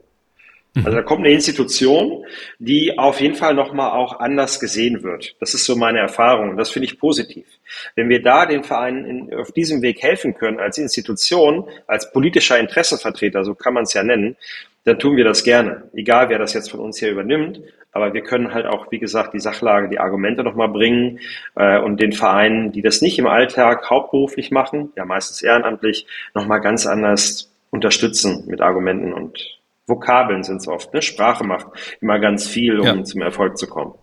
[0.77, 2.25] Also da kommt eine Institution,
[2.59, 5.37] die auf jeden Fall nochmal auch anders gesehen wird.
[5.39, 7.47] Das ist so meine Erfahrung und das finde ich positiv.
[7.95, 12.59] Wenn wir da den Vereinen in, auf diesem Weg helfen können als Institution, als politischer
[12.59, 14.37] Interessenvertreter, so kann man es ja nennen,
[14.83, 15.85] dann tun wir das gerne.
[15.95, 17.61] Egal, wer das jetzt von uns hier übernimmt.
[17.93, 21.21] Aber wir können halt auch, wie gesagt, die Sachlage, die Argumente nochmal bringen
[21.55, 26.61] äh, und den Vereinen, die das nicht im Alltag hauptberuflich machen, ja meistens ehrenamtlich, nochmal
[26.61, 30.93] ganz anders unterstützen mit Argumenten und Vokabeln sind es oft.
[30.95, 31.03] Ne?
[31.03, 31.67] Sprache macht
[32.01, 33.05] immer ganz viel, um ja.
[33.05, 33.95] zum Erfolg zu kommen.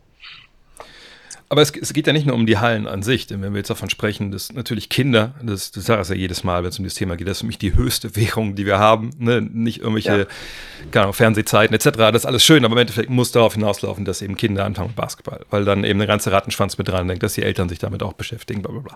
[1.49, 3.57] Aber es, es, geht ja nicht nur um die Hallen an sich, denn wenn wir
[3.57, 6.79] jetzt davon sprechen, dass natürlich Kinder, das, das sage ich ja jedes Mal, wenn es
[6.79, 9.09] um das Thema geht, das ist für mich die höchste Währung, die wir haben.
[9.17, 9.41] Ne?
[9.41, 10.25] Nicht irgendwelche ja.
[10.91, 11.89] keine Ahnung, Fernsehzeiten etc.
[11.97, 14.95] Das ist alles schön, aber im Endeffekt muss darauf hinauslaufen, dass eben Kinder anfangen mit
[14.95, 18.01] Basketball, weil dann eben der ganze Rattenschwanz mit dran denkt, dass die Eltern sich damit
[18.01, 18.95] auch beschäftigen, bla bla bla.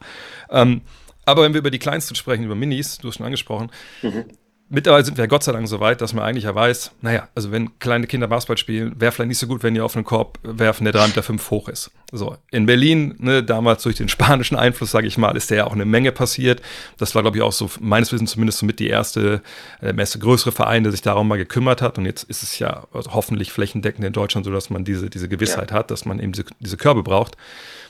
[0.50, 0.82] Ähm,
[1.26, 3.70] aber wenn wir über die Kleinsten sprechen, über Minis, du hast schon angesprochen,
[4.02, 4.24] mhm
[4.70, 7.52] mittlerweile sind wir Gott sei Dank so weit, dass man eigentlich ja weiß, naja, also
[7.52, 10.40] wenn kleine Kinder Basketball spielen, wäre vielleicht nicht so gut, wenn die auf einen Korb
[10.44, 11.92] werfen, der 3,5 Meter hoch ist.
[12.12, 15.68] So, in Berlin, ne, damals durch den spanischen Einfluss, sage ich mal, ist der ja
[15.68, 16.62] auch eine Menge passiert.
[16.98, 19.42] Das war, glaube ich, auch so, meines Wissens zumindest so mit die erste,
[19.82, 21.98] äh, erste größere Verein, der sich darum mal gekümmert hat.
[21.98, 25.30] Und jetzt ist es ja also hoffentlich flächendeckend in Deutschland so, dass man diese, diese
[25.30, 25.78] Gewissheit ja.
[25.78, 27.38] hat, dass man eben diese, diese Körbe braucht.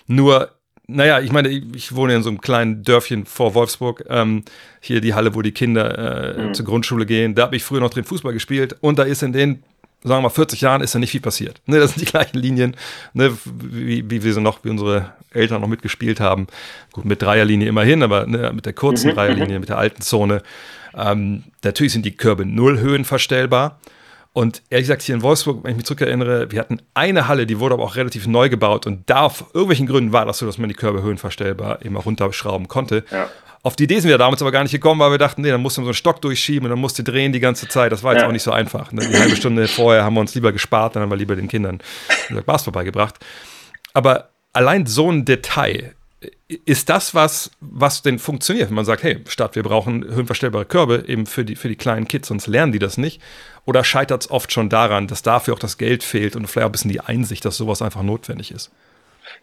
[0.08, 0.52] Nur
[0.88, 4.04] naja, ich meine, ich wohne in so einem kleinen Dörfchen vor Wolfsburg.
[4.08, 4.44] Ähm,
[4.80, 6.54] hier die Halle, wo die Kinder äh, mhm.
[6.54, 7.34] zur Grundschule gehen.
[7.36, 9.64] Da habe ich früher noch drin Fußball gespielt und da ist in den,
[10.04, 11.60] sagen wir mal, 40 Jahren ist da nicht viel passiert.
[11.66, 12.76] Ne, das sind die gleichen Linien,
[13.14, 16.48] ne, wie, wie wir sie noch, wie unsere Eltern noch mitgespielt haben.
[16.92, 19.16] Gut, mit Dreierlinie immerhin, aber ne, mit der kurzen mhm.
[19.16, 20.44] Dreierlinie, mit der alten Zone.
[20.96, 23.80] Ähm, natürlich sind die Körbe null Höhen verstellbar.
[24.36, 27.58] Und ehrlich gesagt, hier in Wolfsburg, wenn ich mich zurückerinnere, wir hatten eine Halle, die
[27.62, 28.86] wurde aber auch relativ neu gebaut.
[28.86, 32.06] Und da auf irgendwelchen Gründen war das so, dass man die Körbe höhenverstellbar eben auch
[32.06, 33.06] runterschrauben konnte.
[33.12, 33.30] Ja.
[33.64, 35.62] Auf die Idee sind wir damals aber gar nicht gekommen, weil wir dachten, nee, dann
[35.62, 37.94] musst du so einen Stock durchschieben und dann musst du drehen die ganze Zeit.
[37.94, 38.28] Das war jetzt ja.
[38.28, 38.92] auch nicht so einfach.
[38.92, 39.08] Ne?
[39.10, 41.80] Die halbe Stunde vorher haben wir uns lieber gespart, dann haben wir lieber den Kindern
[42.46, 43.16] Basketball beigebracht.
[43.94, 45.96] Aber allein so ein Detail
[46.48, 48.70] ist das was, was denn funktioniert?
[48.70, 52.08] Wenn man sagt, hey, statt wir brauchen höhenverstellbare Körbe eben für die, für die kleinen
[52.08, 53.22] Kids, sonst lernen die das nicht.
[53.66, 56.70] Oder scheitert es oft schon daran, dass dafür auch das Geld fehlt und vielleicht auch
[56.70, 58.72] ein bisschen die Einsicht, dass sowas einfach notwendig ist?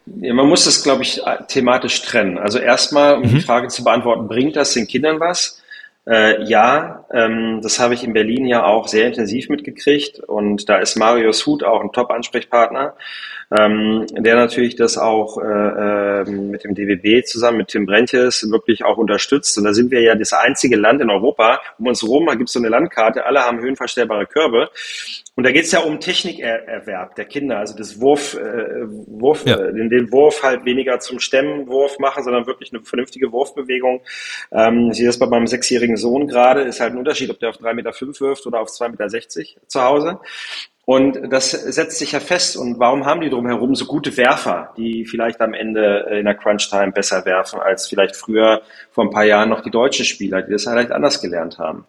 [0.06, 2.38] Ja, man muss das, glaube ich, thematisch trennen.
[2.38, 3.34] Also erstmal, um mhm.
[3.34, 5.60] die Frage zu beantworten, bringt das den Kindern was?
[6.06, 10.78] Äh, ja, ähm, das habe ich in Berlin ja auch sehr intensiv mitgekriegt und da
[10.78, 12.94] ist Marius Huth auch ein Top-Ansprechpartner.
[13.58, 18.84] Ähm, der natürlich das auch äh, äh, mit dem DWB zusammen mit Tim Brentjes wirklich
[18.84, 19.58] auch unterstützt.
[19.58, 22.48] Und da sind wir ja das einzige Land in Europa, um uns rum, da gibt
[22.48, 24.70] es so eine Landkarte, alle haben höhenverstellbare Körbe.
[25.34, 29.58] Und da geht es ja um Technikerwerb der Kinder, also das Wurf, äh, Wurf, ja.
[29.58, 34.02] äh, den, den Wurf halt weniger zum Stemmenwurf machen, sondern wirklich eine vernünftige Wurfbewegung.
[34.52, 37.48] Ähm, ich sehe das bei meinem sechsjährigen Sohn gerade, ist halt ein Unterschied, ob der
[37.48, 40.18] auf 3,5 Meter fünf wirft oder auf 2,60 Meter zu Hause.
[40.84, 42.56] Und das setzt sich ja fest.
[42.56, 46.90] Und warum haben die drumherum so gute Werfer, die vielleicht am Ende in der Crunch-Time
[46.90, 50.64] besser werfen, als vielleicht früher vor ein paar Jahren noch die deutschen Spieler, die das
[50.64, 51.84] vielleicht anders gelernt haben?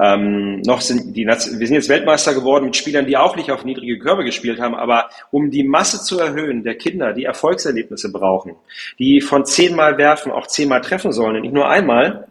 [0.00, 3.64] Ähm, noch sind die, wir sind jetzt Weltmeister geworden mit Spielern, die auch nicht auf
[3.64, 8.54] niedrige Körbe gespielt haben, aber um die Masse zu erhöhen der Kinder, die Erfolgserlebnisse brauchen,
[9.00, 12.28] die von zehnmal werfen auch zehnmal treffen sollen und nicht nur einmal,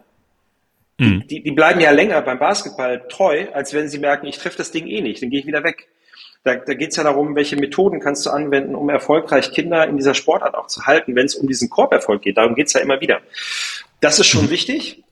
[0.96, 1.24] mhm.
[1.28, 4.70] die, die bleiben ja länger beim Basketball treu, als wenn sie merken, ich treffe das
[4.70, 5.88] Ding eh nicht, dann gehe ich wieder weg.
[6.44, 9.96] Da, da geht es ja darum, welche Methoden kannst du anwenden, um erfolgreich Kinder in
[9.96, 12.36] dieser Sportart auch zu halten, wenn es um diesen Korberfolg geht.
[12.36, 13.20] Darum geht es ja immer wieder.
[14.00, 14.50] Das ist schon mhm.
[14.50, 15.04] wichtig.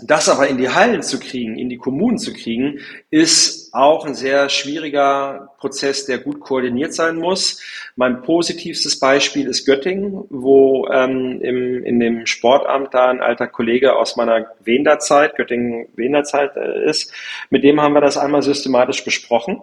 [0.00, 4.14] Das aber in die Hallen zu kriegen, in die Kommunen zu kriegen, ist auch ein
[4.14, 7.62] sehr schwieriger Prozess, der gut koordiniert sein muss.
[7.94, 13.94] Mein positivstes Beispiel ist Göttingen, wo ähm, im, in dem Sportamt da ein alter Kollege
[13.94, 17.12] aus meiner Wenderzeit, Göttingen-Wenderzeit äh, ist.
[17.50, 19.62] Mit dem haben wir das einmal systematisch besprochen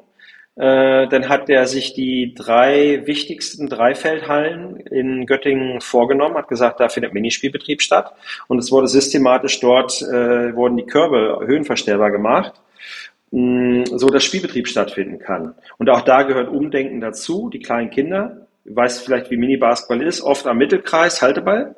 [0.55, 6.89] äh, dann hat er sich die drei wichtigsten Dreifeldhallen in Göttingen vorgenommen, hat gesagt, da
[6.89, 8.13] findet Minispielbetrieb statt.
[8.47, 12.53] Und es wurde systematisch dort, äh, wurden die Körbe höhenverstellbar gemacht,
[13.31, 15.55] mh, so dass Spielbetrieb stattfinden kann.
[15.77, 20.47] Und auch da gehört Umdenken dazu, die kleinen Kinder, weißt vielleicht, wie Mini-Basketball ist, oft
[20.47, 21.75] am Mittelkreis, Halteball,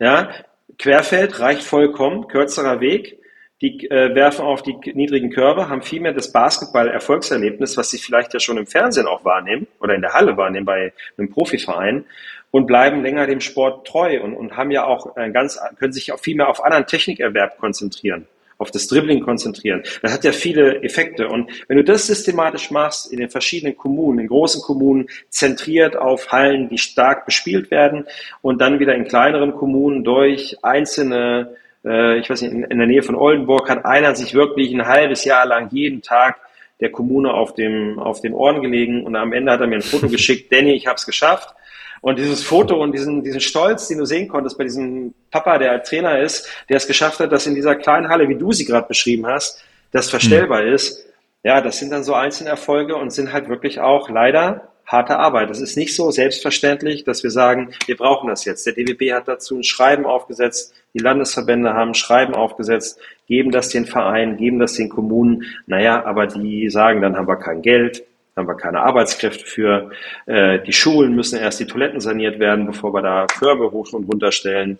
[0.00, 0.30] ja,
[0.78, 3.18] Querfeld reicht vollkommen, kürzerer Weg,
[3.64, 8.34] die äh, werfen auf die niedrigen Körbe, haben viel mehr das Basketball-Erfolgserlebnis, was sie vielleicht
[8.34, 12.04] ja schon im Fernsehen auch wahrnehmen oder in der Halle wahrnehmen bei einem Profiverein
[12.50, 16.12] und bleiben länger dem Sport treu und, und haben ja auch ein ganz, können sich
[16.12, 19.82] auch viel mehr auf anderen Technikerwerb konzentrieren auf das Dribbling konzentrieren.
[20.00, 21.28] Das hat ja viele Effekte.
[21.28, 26.30] Und wenn du das systematisch machst in den verschiedenen Kommunen, in großen Kommunen, zentriert auf
[26.30, 28.06] Hallen, die stark bespielt werden
[28.42, 32.86] und dann wieder in kleineren Kommunen durch einzelne äh, ich weiß nicht, in, in der
[32.86, 36.36] Nähe von Oldenburg hat einer sich wirklich ein halbes Jahr lang jeden Tag
[36.80, 39.82] der Kommune auf dem, auf den Ohren gelegen und am Ende hat er mir ein
[39.82, 41.54] Foto geschickt, Danny, ich habe es geschafft.
[42.00, 45.82] Und dieses Foto und diesen, diesen Stolz, den du sehen konntest bei diesem Papa, der
[45.82, 48.86] Trainer ist, der es geschafft hat, dass in dieser kleinen Halle, wie du sie gerade
[48.86, 50.74] beschrieben hast, das verstellbar mhm.
[50.74, 51.06] ist,
[51.42, 55.50] ja, das sind dann so einzelne Erfolge und sind halt wirklich auch leider harte Arbeit.
[55.50, 58.66] Das ist nicht so selbstverständlich, dass wir sagen, wir brauchen das jetzt.
[58.66, 63.68] Der DWB hat dazu ein Schreiben aufgesetzt, die Landesverbände haben ein Schreiben aufgesetzt, geben das
[63.68, 65.44] den Vereinen, geben das den Kommunen.
[65.66, 68.04] Naja, aber die sagen, dann haben wir kein Geld,
[68.36, 69.90] haben wir keine Arbeitskräfte für.
[70.26, 74.04] Äh, die Schulen müssen erst die Toiletten saniert werden, bevor wir da Körbe hoch und
[74.04, 74.78] runter stellen.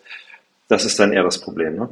[0.69, 1.77] Das ist dann eher das Problem.
[1.77, 1.89] Ne?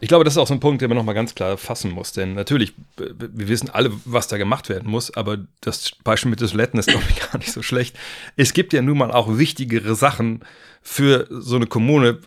[0.00, 2.12] Ich glaube, das ist auch so ein Punkt, den man nochmal ganz klar fassen muss.
[2.12, 6.54] Denn natürlich, wir wissen alle, was da gemacht werden muss, aber das Beispiel mit des
[6.54, 7.98] Letten ist, glaube ich, gar nicht so schlecht.
[8.36, 10.40] Es gibt ja nun mal auch wichtigere Sachen
[10.82, 12.18] für so eine Kommune,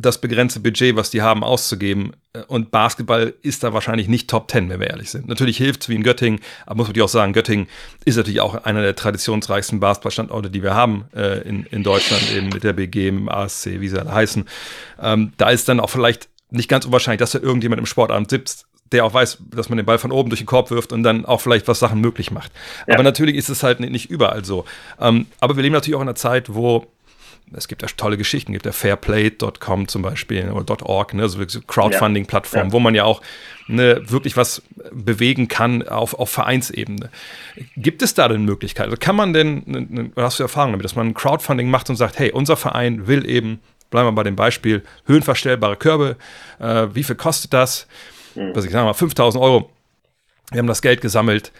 [0.00, 2.12] das begrenzte Budget, was die haben, auszugeben.
[2.46, 5.26] Und Basketball ist da wahrscheinlich nicht Top Ten, wenn wir ehrlich sind.
[5.26, 7.66] Natürlich hilft es wie in Göttingen, aber muss man auch sagen, Göttingen
[8.04, 12.48] ist natürlich auch einer der traditionsreichsten Basketballstandorte, die wir haben äh, in, in Deutschland, eben
[12.48, 14.44] mit der BG, mit dem ASC, wie sie alle heißen.
[15.00, 18.66] Ähm, da ist dann auch vielleicht nicht ganz unwahrscheinlich, dass da irgendjemand im Sportamt sitzt,
[18.92, 21.26] der auch weiß, dass man den Ball von oben durch den Korb wirft und dann
[21.26, 22.52] auch vielleicht was Sachen möglich macht.
[22.86, 22.94] Ja.
[22.94, 24.64] Aber natürlich ist es halt nicht überall so.
[25.00, 26.86] Ähm, aber wir leben natürlich auch in einer Zeit, wo
[27.52, 32.66] es gibt ja tolle Geschichten, gibt ja fairplay.com zum Beispiel oder .org, ne, so Crowdfunding-Plattformen,
[32.66, 32.68] ja.
[32.68, 32.72] ja.
[32.72, 33.22] wo man ja auch
[33.68, 37.10] ne, wirklich was bewegen kann auf, auf Vereinsebene.
[37.76, 38.90] Gibt es da denn Möglichkeiten?
[38.90, 41.96] Also kann man denn, ne, ne, hast du Erfahrung damit, dass man Crowdfunding macht und
[41.96, 46.16] sagt, hey, unser Verein will eben bleiben wir bei dem Beispiel, höhenverstellbare Körbe,
[46.58, 47.86] äh, wie viel kostet das?
[48.34, 48.54] Mhm.
[48.54, 49.70] Was ich sage mal, 5000 Euro.
[50.50, 51.52] Wir haben das Geld gesammelt.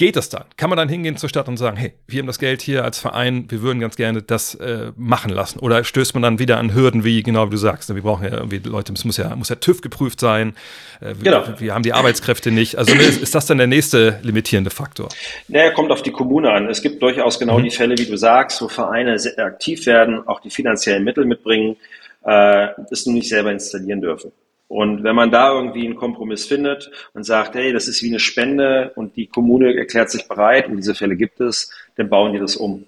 [0.00, 0.44] Geht das dann?
[0.56, 2.98] Kann man dann hingehen zur Stadt und sagen, hey, wir haben das Geld hier als
[2.98, 5.58] Verein, wir würden ganz gerne das äh, machen lassen?
[5.58, 8.32] Oder stößt man dann wieder an Hürden, wie genau wie du sagst, wir brauchen ja
[8.32, 10.54] irgendwie Leute, es muss ja, muss ja TÜV geprüft sein,
[11.02, 11.46] äh, genau.
[11.46, 12.78] wir, wir, haben die Arbeitskräfte nicht.
[12.78, 15.10] Also ist, ist, das dann der nächste limitierende Faktor?
[15.48, 16.70] Naja, kommt auf die Kommune an.
[16.70, 17.64] Es gibt durchaus genau mhm.
[17.64, 21.76] die Fälle, wie du sagst, wo Vereine sehr aktiv werden, auch die finanziellen Mittel mitbringen,
[22.24, 24.32] äh, es nur nicht selber installieren dürfen.
[24.70, 28.20] Und wenn man da irgendwie einen Kompromiss findet und sagt, hey, das ist wie eine
[28.20, 32.38] Spende und die Kommune erklärt sich bereit und diese Fälle gibt es, dann bauen die
[32.38, 32.86] das um.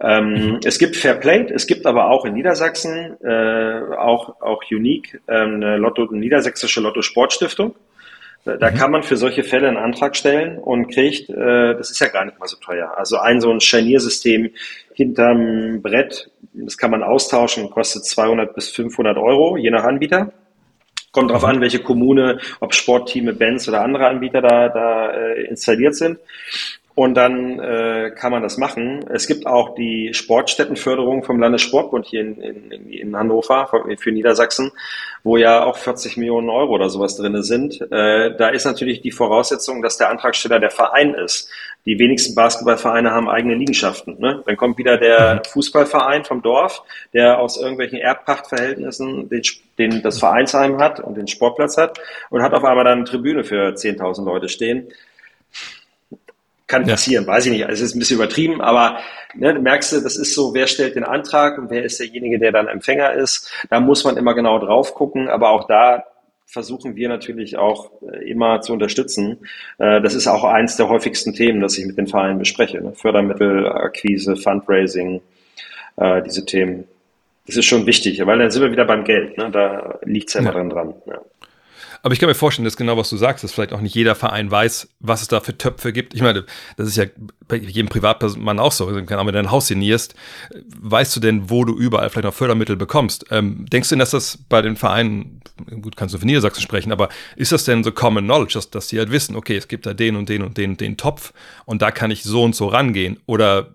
[0.00, 0.60] Ähm.
[0.64, 5.76] Es gibt Fairplay, es gibt aber auch in Niedersachsen, äh, auch, auch Unique, ähm, eine,
[5.76, 7.74] Lotto, eine niedersächsische Lotto Sportstiftung.
[8.44, 8.74] Da mhm.
[8.76, 12.26] kann man für solche Fälle einen Antrag stellen und kriegt, äh, das ist ja gar
[12.26, 12.96] nicht mal so teuer.
[12.96, 14.50] Also ein so ein Scharniersystem
[14.92, 20.32] hinterm Brett, das kann man austauschen, kostet 200 bis 500 Euro, je nach Anbieter.
[21.14, 25.94] Kommt darauf an, welche Kommune, ob Sportteame, Bands oder andere Anbieter da, da äh, installiert
[25.94, 26.18] sind.
[26.96, 29.04] Und dann äh, kann man das machen.
[29.10, 33.68] Es gibt auch die Sportstättenförderung vom Landessportbund hier in, in, in Hannover
[33.98, 34.70] für Niedersachsen,
[35.24, 37.80] wo ja auch 40 Millionen Euro oder sowas drinne sind.
[37.90, 41.50] Äh, da ist natürlich die Voraussetzung, dass der Antragsteller der Verein ist.
[41.84, 44.20] Die wenigsten Basketballvereine haben eigene Liegenschaften.
[44.20, 44.44] Ne?
[44.46, 46.82] Dann kommt wieder der Fußballverein vom Dorf,
[47.12, 49.42] der aus irgendwelchen Erbpachtverhältnissen den,
[49.78, 51.98] den, das Vereinsheim hat und den Sportplatz hat
[52.30, 54.88] und hat auf einmal dann eine Tribüne für 10.000 Leute stehen.
[56.66, 57.30] Kann passieren, ja.
[57.30, 57.66] weiß ich nicht.
[57.66, 58.98] Also es ist ein bisschen übertrieben, aber
[59.34, 62.38] ne, du merkst du, das ist so, wer stellt den Antrag und wer ist derjenige,
[62.38, 63.52] der dann Empfänger ist.
[63.68, 66.04] Da muss man immer genau drauf gucken, aber auch da
[66.46, 69.38] versuchen wir natürlich auch äh, immer zu unterstützen.
[69.78, 72.80] Äh, das ist auch eins der häufigsten Themen, das ich mit den Vereinen bespreche.
[72.80, 72.92] Ne?
[72.94, 75.20] Fördermittel, Akquise, Fundraising,
[75.96, 76.84] äh, diese Themen.
[77.46, 79.36] Das ist schon wichtig, weil dann sind wir wieder beim Geld.
[79.36, 79.50] Ne?
[79.50, 80.56] Da liegt es ja immer ja.
[80.56, 80.94] dran dran.
[81.06, 81.20] Ja.
[82.04, 84.14] Aber ich kann mir vorstellen, dass genau was du sagst, dass vielleicht auch nicht jeder
[84.14, 86.12] Verein weiß, was es da für Töpfe gibt.
[86.12, 86.44] Ich meine,
[86.76, 87.06] das ist ja
[87.48, 88.94] bei jedem Privatmann auch so.
[88.94, 90.14] Wenn du dein Haus sanierst,
[90.78, 93.24] weißt du denn, wo du überall vielleicht noch Fördermittel bekommst?
[93.30, 95.40] Ähm, denkst du denn, dass das bei den Vereinen,
[95.80, 98.88] gut, kannst du für Niedersachsen sprechen, aber ist das denn so Common Knowledge, dass, dass
[98.88, 101.32] die halt wissen, okay, es gibt da den und den und den und den Topf
[101.64, 103.18] und da kann ich so und so rangehen?
[103.24, 103.70] Oder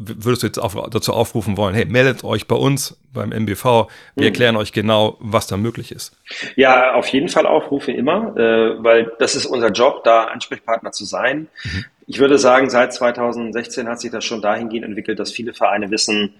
[0.00, 3.86] würdest du jetzt auf, dazu aufrufen wollen, hey, meldet euch bei uns beim MBV, wir
[4.16, 4.22] mhm.
[4.22, 6.16] erklären euch genau, was da möglich ist.
[6.56, 11.04] Ja, auf jeden Fall aufrufe immer, äh, weil das ist unser Job, da Ansprechpartner zu
[11.04, 11.48] sein.
[11.64, 11.84] Mhm.
[12.06, 16.34] Ich würde sagen, seit 2016 hat sich das schon dahingehend entwickelt, dass viele Vereine wissen,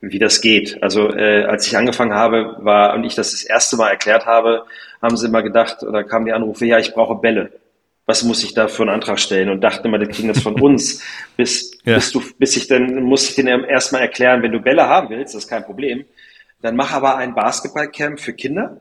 [0.00, 0.82] wie das geht.
[0.82, 4.64] Also äh, als ich angefangen habe, war und ich das das erste Mal erklärt habe,
[5.02, 7.50] haben sie immer gedacht oder kamen die Anrufe, ja, ich brauche Bälle
[8.06, 10.60] was muss ich da für einen Antrag stellen und dachte immer, die kriegen das von
[10.60, 11.02] uns,
[11.36, 11.94] bis, ja.
[11.94, 15.34] bis du, bis ich dann, muss ich denen erstmal erklären, wenn du Bälle haben willst,
[15.34, 16.04] das ist kein Problem,
[16.60, 18.80] dann mach aber ein Basketballcamp für Kinder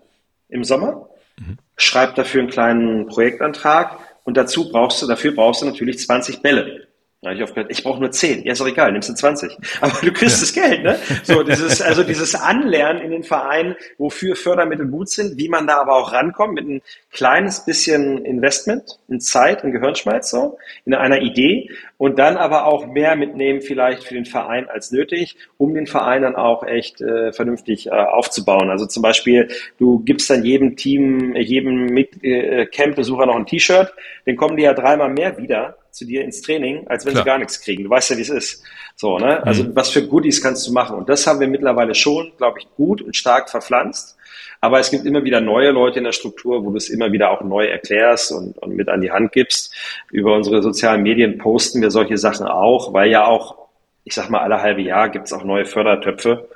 [0.49, 1.57] im Sommer, mhm.
[1.77, 6.87] schreib dafür einen kleinen Projektantrag und dazu brauchst du, dafür brauchst du natürlich 20 Bälle.
[7.23, 8.43] Da habe ich aufgehört, ich brauche nur 10.
[8.43, 9.57] Ja, ist doch egal, nimmst du 20.
[9.81, 10.41] Aber du kriegst ja.
[10.41, 10.99] das Geld, ne?
[11.23, 15.77] So, dieses, also dieses Anlernen in den Vereinen, wofür Fördermittel gut sind, wie man da
[15.77, 21.21] aber auch rankommt, mit ein kleines bisschen Investment, in Zeit, in Gehirnschmalz, so, in einer
[21.21, 21.69] Idee
[22.03, 26.23] und dann aber auch mehr mitnehmen vielleicht für den Verein als nötig, um den Verein
[26.23, 28.69] dann auch echt äh, vernünftig äh, aufzubauen.
[28.69, 29.47] Also zum Beispiel,
[29.79, 33.93] du gibst dann jedem Team, jedem mit, äh, Camp-Besucher noch ein T-Shirt,
[34.25, 37.23] dann kommen die ja dreimal mehr wieder zu dir ins Training, als wenn Klar.
[37.23, 37.85] sie gar nichts kriegen.
[37.85, 38.65] Du weißt ja, wie es ist.
[38.97, 39.41] So, ne?
[39.45, 39.73] Also mhm.
[39.73, 40.97] was für Goodies kannst du machen?
[40.97, 44.17] Und das haben wir mittlerweile schon, glaube ich, gut und stark verpflanzt.
[44.63, 47.31] Aber es gibt immer wieder neue Leute in der Struktur, wo du es immer wieder
[47.31, 49.75] auch neu erklärst und, und mit an die Hand gibst.
[50.09, 53.57] Über unsere sozialen Medien posten wir solche Sachen auch, weil ja auch,
[54.05, 56.47] ich sag mal, alle halbe Jahr gibt es auch neue Fördertöpfe,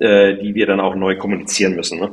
[0.00, 2.00] äh, die wir dann auch neu kommunizieren müssen.
[2.00, 2.12] Ne?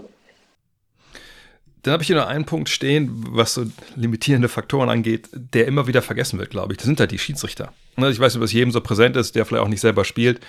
[1.84, 3.64] Dann habe ich hier noch einen Punkt stehen, was so
[3.96, 6.78] limitierende Faktoren angeht, der immer wieder vergessen wird, glaube ich.
[6.78, 7.72] Das sind halt die Schiedsrichter.
[7.96, 10.42] Ne, ich weiß nicht, was jedem so präsent ist, der vielleicht auch nicht selber spielt.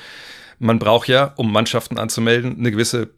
[0.58, 3.10] Man braucht ja, um Mannschaften anzumelden, eine gewisse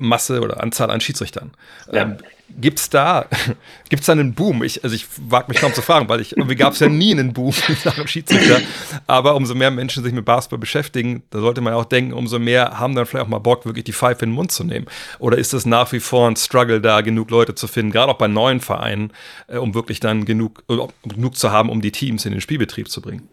[0.00, 1.52] Masse oder Anzahl an Schiedsrichtern.
[1.92, 2.02] Ja.
[2.02, 2.16] Ähm,
[2.58, 3.26] gibt's da,
[3.88, 4.62] gibt's da einen Boom?
[4.62, 7.12] Ich, also ich wage mich kaum zu fragen, weil ich, irgendwie gab es ja nie
[7.12, 8.60] einen Boom nach dem Schiedsrichter.
[9.06, 12.78] Aber umso mehr Menschen sich mit Basketball beschäftigen, da sollte man auch denken, umso mehr
[12.78, 14.86] haben dann vielleicht auch mal Bock, wirklich die Pfeife in den Mund zu nehmen.
[15.18, 18.18] Oder ist es nach wie vor ein Struggle, da genug Leute zu finden, gerade auch
[18.18, 19.12] bei neuen Vereinen,
[19.48, 22.90] äh, um wirklich dann genug, uh, genug zu haben, um die Teams in den Spielbetrieb
[22.90, 23.28] zu bringen?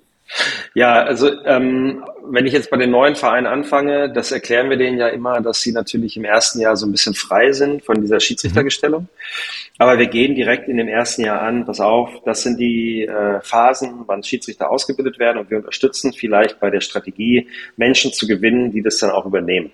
[0.74, 4.98] Ja, also ähm, wenn ich jetzt bei den neuen Vereinen anfange, das erklären wir denen
[4.98, 8.20] ja immer, dass sie natürlich im ersten Jahr so ein bisschen frei sind von dieser
[8.20, 9.04] Schiedsrichtergestellung.
[9.04, 9.08] Mhm.
[9.78, 13.40] Aber wir gehen direkt in dem ersten Jahr an, pass auf, das sind die äh,
[13.42, 18.72] Phasen, wann Schiedsrichter ausgebildet werden und wir unterstützen vielleicht bei der Strategie, Menschen zu gewinnen,
[18.72, 19.72] die das dann auch übernehmen.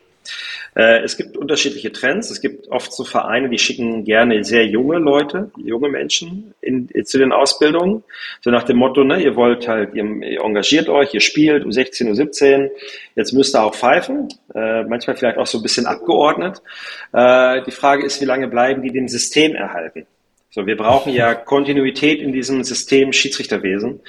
[0.75, 2.29] Äh, es gibt unterschiedliche Trends.
[2.29, 7.17] Es gibt oft so Vereine, die schicken gerne sehr junge Leute, junge Menschen in, zu
[7.17, 8.03] den Ausbildungen.
[8.41, 11.71] So nach dem Motto, ne, ihr wollt halt, ihr, ihr engagiert euch, ihr spielt um
[11.71, 12.69] 16 Uhr 17,
[13.15, 16.61] jetzt müsst ihr auch pfeifen, äh, manchmal vielleicht auch so ein bisschen abgeordnet.
[17.11, 20.07] Äh, die Frage ist, wie lange bleiben die dem System erhalten?
[20.49, 24.01] So, wir brauchen ja Kontinuität in diesem System Schiedsrichterwesen.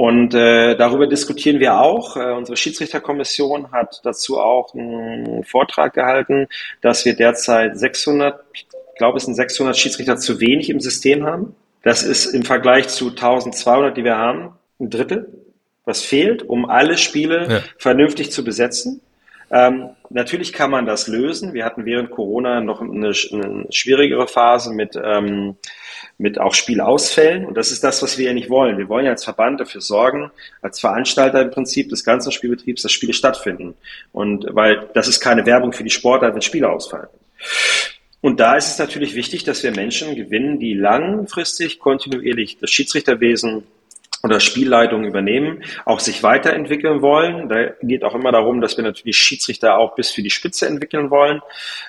[0.00, 2.16] Und äh, darüber diskutieren wir auch.
[2.16, 6.46] Äh, unsere Schiedsrichterkommission hat dazu auch einen Vortrag gehalten,
[6.80, 11.54] dass wir derzeit 600, ich glaube es sind 600 Schiedsrichter zu wenig im System haben.
[11.82, 15.34] Das ist im Vergleich zu 1200, die wir haben, ein Drittel,
[15.84, 17.60] was fehlt, um alle Spiele ja.
[17.76, 19.02] vernünftig zu besetzen.
[19.50, 21.52] Ähm, natürlich kann man das lösen.
[21.52, 25.56] Wir hatten während Corona noch eine, eine schwierigere Phase mit, ähm,
[26.20, 27.46] mit auch Spielausfällen.
[27.46, 28.76] Und das ist das, was wir ja nicht wollen.
[28.76, 32.92] Wir wollen ja als Verband dafür sorgen, als Veranstalter im Prinzip des ganzen Spielbetriebs, dass
[32.92, 33.74] Spiele stattfinden.
[34.12, 37.08] Und weil das ist keine Werbung für die Sportler, wenn Spiele ausfallen.
[38.20, 43.62] Und da ist es natürlich wichtig, dass wir Menschen gewinnen, die langfristig kontinuierlich das Schiedsrichterwesen
[44.22, 47.48] oder Spielleitung übernehmen, auch sich weiterentwickeln wollen.
[47.48, 51.10] Da geht auch immer darum, dass wir natürlich Schiedsrichter auch bis für die Spitze entwickeln
[51.10, 51.40] wollen,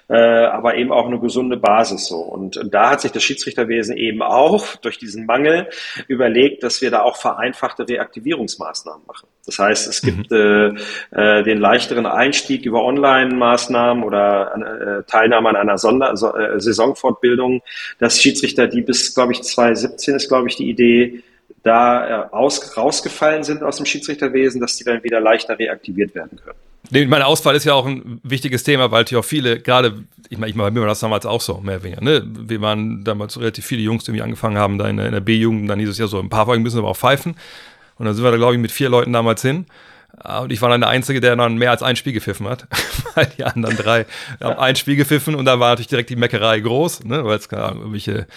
[0.08, 2.18] äh, aber eben auch eine gesunde Basis so.
[2.18, 5.68] Und, da hat sich das Schiedsrichterwesen eben auch durch diesen Mangel
[6.08, 9.28] überlegt, dass wir da auch vereinfachte Reaktivierungsmaßnahmen machen.
[9.46, 10.78] Das heißt, es gibt mhm.
[11.12, 17.62] äh, äh, den leichteren Einstieg über Online-Maßnahmen oder äh, Teilnahme an einer Sonder äh, Saisonfortbildung,
[18.00, 21.24] dass Schiedsrichter, die bis, glaube ich, 2017 ist, glaube ich, die Idee,
[21.64, 26.40] da äh, aus, rausgefallen sind aus dem Schiedsrichterwesen, dass die dann wieder leichter reaktiviert werden
[26.44, 26.58] können.
[26.90, 30.38] Nee, meine Auswahl ist ja auch ein wichtiges Thema, weil natürlich auch viele, gerade, ich
[30.38, 32.24] meine, ich meine, mir war das damals auch so, mehr oder weniger, ne?
[32.26, 35.70] Wir waren damals relativ viele Jungs, die irgendwie angefangen haben, da in der, der B-Jugend,
[35.70, 37.36] dann hieß es ja so, ein paar Folgen müssen aber auch pfeifen.
[37.98, 39.68] Und dann sind wir da, glaube ich, mit vier Leuten damals hin.
[40.42, 42.68] Und ich war dann der Einzige, der dann mehr als ein Spiel gepfiffen hat,
[43.16, 44.06] weil die anderen drei
[44.42, 47.24] haben ein Spiel gepfiffen und da war natürlich direkt die Meckerei groß, ne?
[47.24, 48.28] weil es irgendwelche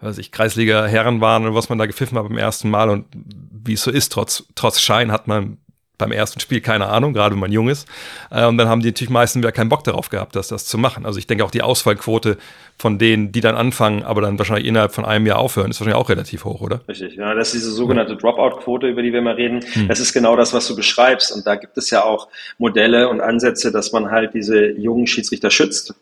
[0.00, 3.74] was ich, Kreisliga-Herren waren und was man da gepfiffen hat beim ersten Mal und wie
[3.74, 5.58] es so ist, trotz, trotz Schein hat man
[6.00, 7.86] beim ersten Spiel keine Ahnung, gerade wenn man jung ist.
[8.30, 10.78] Äh, und dann haben die natürlich meistens wieder keinen Bock darauf gehabt, das, das zu
[10.78, 11.06] machen.
[11.06, 12.38] Also ich denke auch die Ausfallquote
[12.78, 16.02] von denen, die dann anfangen, aber dann wahrscheinlich innerhalb von einem Jahr aufhören, ist wahrscheinlich
[16.02, 16.80] auch relativ hoch, oder?
[16.88, 19.60] Richtig, ja, das ist diese sogenannte Dropout-Quote, über die wir mal reden.
[19.74, 19.88] Hm.
[19.88, 21.30] Das ist genau das, was du beschreibst.
[21.32, 22.28] Und da gibt es ja auch
[22.58, 25.94] Modelle und Ansätze, dass man halt diese jungen Schiedsrichter schützt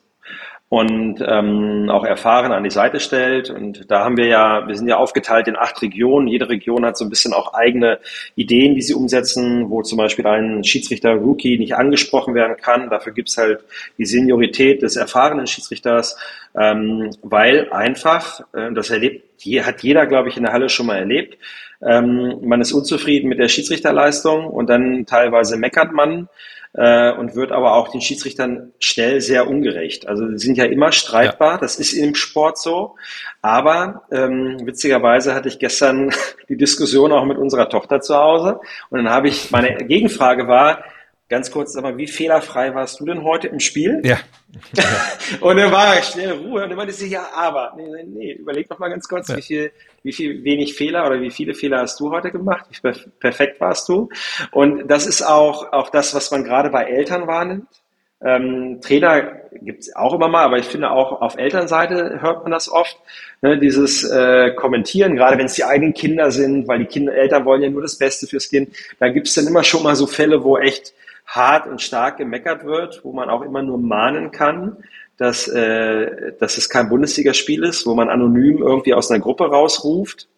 [0.71, 3.49] und ähm, auch erfahren an die Seite stellt.
[3.49, 6.29] Und da haben wir ja, wir sind ja aufgeteilt in acht Regionen.
[6.29, 7.99] Jede Region hat so ein bisschen auch eigene
[8.35, 12.91] Ideen, die sie umsetzen, wo zum Beispiel ein Schiedsrichter-Rookie nicht angesprochen werden kann.
[12.91, 13.61] Dafür gibt's halt
[13.97, 16.19] die Seniorität des erfahrenen Schiedsrichters,
[16.55, 19.25] ähm, weil einfach, äh, das erlebt,
[19.63, 21.39] hat jeder, glaube ich, in der Halle schon mal erlebt,
[21.81, 26.29] ähm, man ist unzufrieden mit der Schiedsrichterleistung und dann teilweise meckert man
[26.79, 30.07] äh, und wird aber auch den Schiedsrichtern schnell sehr ungerecht.
[30.07, 31.59] Also sie sind ja immer streitbar, ja.
[31.59, 32.95] das ist im Sport so.
[33.43, 36.11] Aber ähm, witzigerweise hatte ich gestern
[36.49, 38.61] die Diskussion auch mit unserer Tochter zu Hause
[38.91, 40.85] und dann habe ich, meine Gegenfrage war,
[41.29, 44.01] ganz kurz, sag mal, wie fehlerfrei warst du denn heute im Spiel?
[44.05, 44.19] Ja.
[45.41, 48.69] und dann war schnell Ruhe und dann meinte sie, ja, aber, nee, nee, nee, überleg
[48.69, 49.37] doch mal ganz kurz, ja.
[49.37, 49.73] wie viel,
[50.03, 52.67] wie viel wenig Fehler oder wie viele Fehler hast du heute gemacht?
[52.71, 54.09] Wie perfekt warst du?
[54.53, 57.69] Und das ist auch, auch das, was man gerade bei Eltern wahrnimmt.
[58.21, 62.69] Ähm, Trainer gibt's auch immer mal, aber ich finde auch auf Elternseite hört man das
[62.69, 62.97] oft,
[63.43, 67.45] ne, dieses äh, Kommentieren, gerade wenn es die eigenen Kinder sind, weil die Kinder, Eltern
[67.45, 68.75] wollen ja nur das Beste fürs Kind.
[68.99, 70.95] Da gibt's dann immer schon mal so Fälle, wo echt
[71.29, 74.79] hart und stark gemeckert wird, wo man auch immer nur mahnen kann,
[75.19, 80.29] dass, äh, dass es kein Bundesligaspiel ist, wo man anonym irgendwie aus einer Gruppe rausruft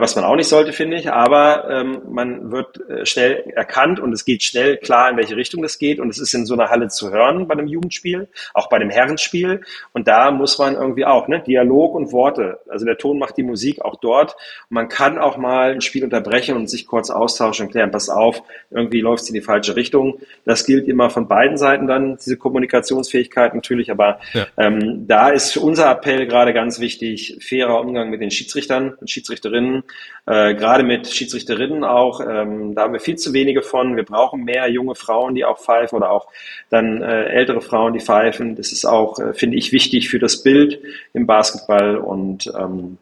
[0.00, 1.12] was man auch nicht sollte, finde ich.
[1.12, 5.62] Aber ähm, man wird äh, schnell erkannt und es geht schnell klar, in welche Richtung
[5.62, 6.00] das geht.
[6.00, 8.88] Und es ist in so einer Halle zu hören bei einem Jugendspiel, auch bei dem
[8.88, 9.60] Herrenspiel.
[9.92, 12.60] Und da muss man irgendwie auch, ne, Dialog und Worte.
[12.68, 14.34] Also der Ton macht die Musik auch dort.
[14.70, 18.08] Und man kann auch mal ein Spiel unterbrechen und sich kurz austauschen und klären, pass
[18.08, 20.20] auf, irgendwie läuft es in die falsche Richtung.
[20.44, 23.90] Das gilt immer von beiden Seiten dann, diese Kommunikationsfähigkeit natürlich.
[23.90, 24.46] Aber ja.
[24.56, 29.65] ähm, da ist unser Appell gerade ganz wichtig, fairer Umgang mit den Schiedsrichtern und Schiedsrichterinnen
[29.66, 29.82] Schiedsrichterinnen,
[30.26, 33.96] äh, gerade mit Schiedsrichterinnen auch, ähm, da haben wir viel zu wenige von.
[33.96, 36.26] Wir brauchen mehr junge Frauen, die auch pfeifen oder auch
[36.70, 38.56] dann äh, ältere Frauen, die pfeifen.
[38.56, 40.80] Das ist auch, äh, finde ich, wichtig für das Bild
[41.12, 42.98] im Basketball und ähm,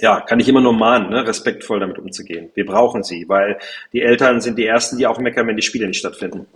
[0.00, 2.50] ja, kann ich immer nur mahnen, ne, respektvoll damit umzugehen.
[2.54, 3.58] Wir brauchen sie, weil
[3.92, 6.46] die Eltern sind die Ersten, die auch meckern, wenn die Spiele nicht stattfinden.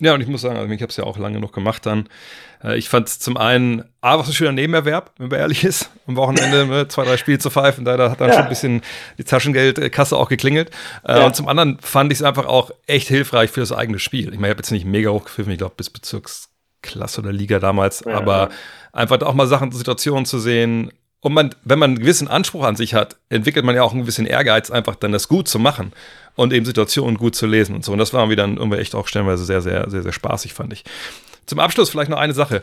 [0.00, 2.08] Ja, und ich muss sagen, also ich habe es ja auch lange noch gemacht dann.
[2.62, 5.90] Äh, ich fand es zum einen, A, was ein schöner Nebenerwerb, wenn man ehrlich ist,
[6.06, 8.34] am Wochenende ne, zwei, drei Spiele zu pfeifen, da, da hat dann ja.
[8.34, 8.82] schon ein bisschen
[9.18, 10.70] die Taschengeldkasse auch geklingelt.
[11.04, 11.26] Äh, ja.
[11.26, 14.32] Und zum anderen fand ich es einfach auch echt hilfreich für das eigene Spiel.
[14.32, 18.04] Ich meine, ich habe jetzt nicht mega hochgepfiffen, ich glaube bis Bezirksklasse oder Liga damals,
[18.06, 18.50] ja, aber
[18.92, 22.76] einfach auch mal Sachen, Situationen zu sehen, und man, wenn man einen gewissen Anspruch an
[22.76, 25.92] sich hat, entwickelt man ja auch einen gewissen Ehrgeiz, einfach dann das gut zu machen
[26.36, 27.92] und eben Situationen gut zu lesen und so.
[27.92, 30.72] Und das war mir dann irgendwie echt auch stellenweise sehr, sehr, sehr, sehr spaßig, fand
[30.72, 30.84] ich.
[31.46, 32.62] Zum Abschluss vielleicht noch eine Sache.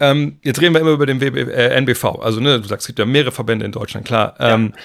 [0.00, 2.20] Ähm, jetzt reden wir immer über den WB, äh, NBV.
[2.20, 4.34] Also, ne, du sagst, es gibt ja mehrere Verbände in Deutschland, klar.
[4.40, 4.82] Ähm, ja.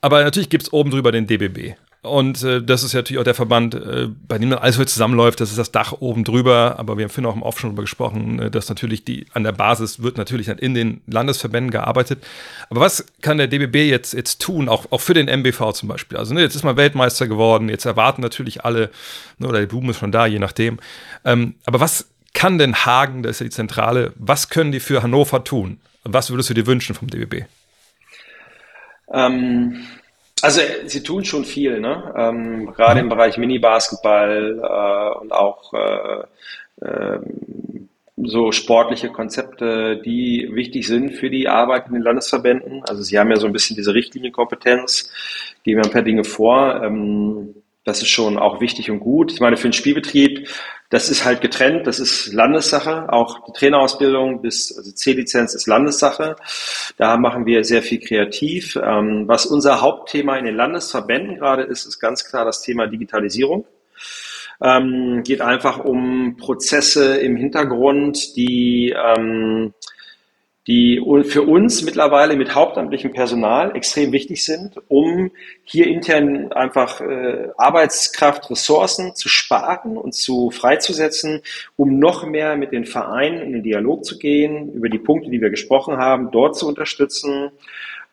[0.00, 1.74] Aber natürlich gibt es oben drüber den DBB.
[2.02, 4.88] Und äh, das ist ja natürlich auch der Verband, äh, bei dem dann alles wieder
[4.88, 5.40] zusammenläuft.
[5.40, 6.74] Das ist das Dach oben drüber.
[6.78, 9.44] Aber wir haben vorhin auch im Off schon darüber gesprochen, äh, dass natürlich die an
[9.44, 12.24] der Basis wird natürlich dann in den Landesverbänden gearbeitet.
[12.70, 16.18] Aber was kann der DBB jetzt, jetzt tun, auch, auch für den MBV zum Beispiel?
[16.18, 18.90] Also ne, jetzt ist man Weltmeister geworden, jetzt erwarten natürlich alle,
[19.38, 20.80] ne, oder die Blumen ist schon da, je nachdem.
[21.24, 25.04] Ähm, aber was kann denn Hagen, das ist ja die Zentrale, was können die für
[25.04, 25.78] Hannover tun?
[26.02, 27.44] Was würdest du dir wünschen vom DBB?
[29.14, 29.84] Ähm,
[30.42, 32.12] also sie tun schon viel, ne?
[32.16, 37.20] Ähm, gerade im Bereich Mini-Basketball äh, und auch äh, äh,
[38.24, 42.82] so sportliche Konzepte, die wichtig sind für die Arbeit in den Landesverbänden.
[42.88, 45.10] Also sie haben ja so ein bisschen diese Richtlinienkompetenz,
[45.64, 46.82] geben ja ein paar Dinge vor.
[46.82, 47.54] Ähm,
[47.84, 49.32] das ist schon auch wichtig und gut.
[49.32, 50.48] Ich meine, für den Spielbetrieb,
[50.88, 53.12] das ist halt getrennt, das ist Landessache.
[53.12, 56.36] Auch die Trainerausbildung bis also C-Lizenz ist Landessache.
[56.96, 58.76] Da machen wir sehr viel kreativ.
[58.76, 63.64] Ähm, was unser Hauptthema in den Landesverbänden gerade ist, ist ganz klar das Thema Digitalisierung.
[64.62, 69.74] Ähm, geht einfach um Prozesse im Hintergrund, die ähm,
[70.68, 75.32] die für uns mittlerweile mit hauptamtlichem Personal extrem wichtig sind, um
[75.64, 81.42] hier intern einfach äh, Arbeitskraft, Ressourcen zu sparen und zu freizusetzen,
[81.76, 85.40] um noch mehr mit den Vereinen in den Dialog zu gehen, über die Punkte, die
[85.40, 87.50] wir gesprochen haben, dort zu unterstützen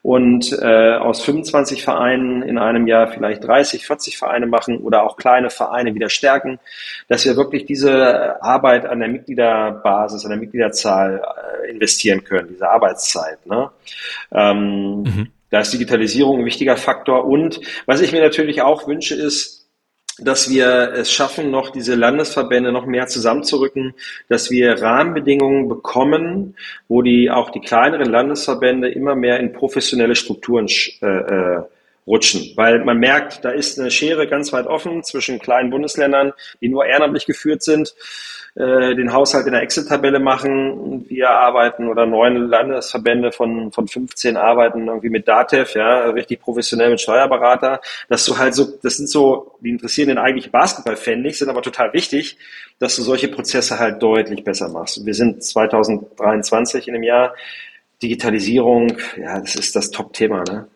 [0.02, 5.18] und äh, aus 25 Vereinen in einem Jahr vielleicht 30, 40 Vereine machen oder auch
[5.18, 6.60] kleine Vereine wieder stärken,
[7.10, 11.22] dass wir wirklich diese Arbeit an der Mitgliederbasis, an der Mitgliederzahl
[11.66, 13.46] äh, investieren können, diese Arbeitszeit.
[13.46, 13.70] Ne?
[14.32, 15.28] Ähm, mhm.
[15.50, 17.26] Da ist Digitalisierung ein wichtiger Faktor.
[17.26, 19.59] Und was ich mir natürlich auch wünsche, ist,
[20.24, 23.94] dass wir es schaffen, noch diese Landesverbände noch mehr zusammenzurücken,
[24.28, 26.56] dass wir Rahmenbedingungen bekommen,
[26.88, 30.68] wo die auch die kleineren Landesverbände immer mehr in professionelle Strukturen
[31.02, 31.62] äh, äh,
[32.08, 32.54] rutschen.
[32.56, 36.86] Weil man merkt, da ist eine Schere ganz weit offen zwischen kleinen Bundesländern, die nur
[36.86, 37.94] ehrenamtlich geführt sind
[38.60, 41.06] den Haushalt in der Excel-Tabelle machen.
[41.08, 46.90] Wir arbeiten oder neun Landesverbände von, von 15 arbeiten irgendwie mit DATEV, ja, richtig professionell
[46.90, 47.80] mit Steuerberater.
[48.10, 51.62] Dass du halt so, das sind so, die interessieren den eigentlich Basketball-Fan nicht, sind aber
[51.62, 52.38] total wichtig,
[52.80, 55.06] dass du solche Prozesse halt deutlich besser machst.
[55.06, 57.34] Wir sind 2023 in dem Jahr.
[58.02, 60.68] Digitalisierung, ja, das ist das Top-Thema, ne?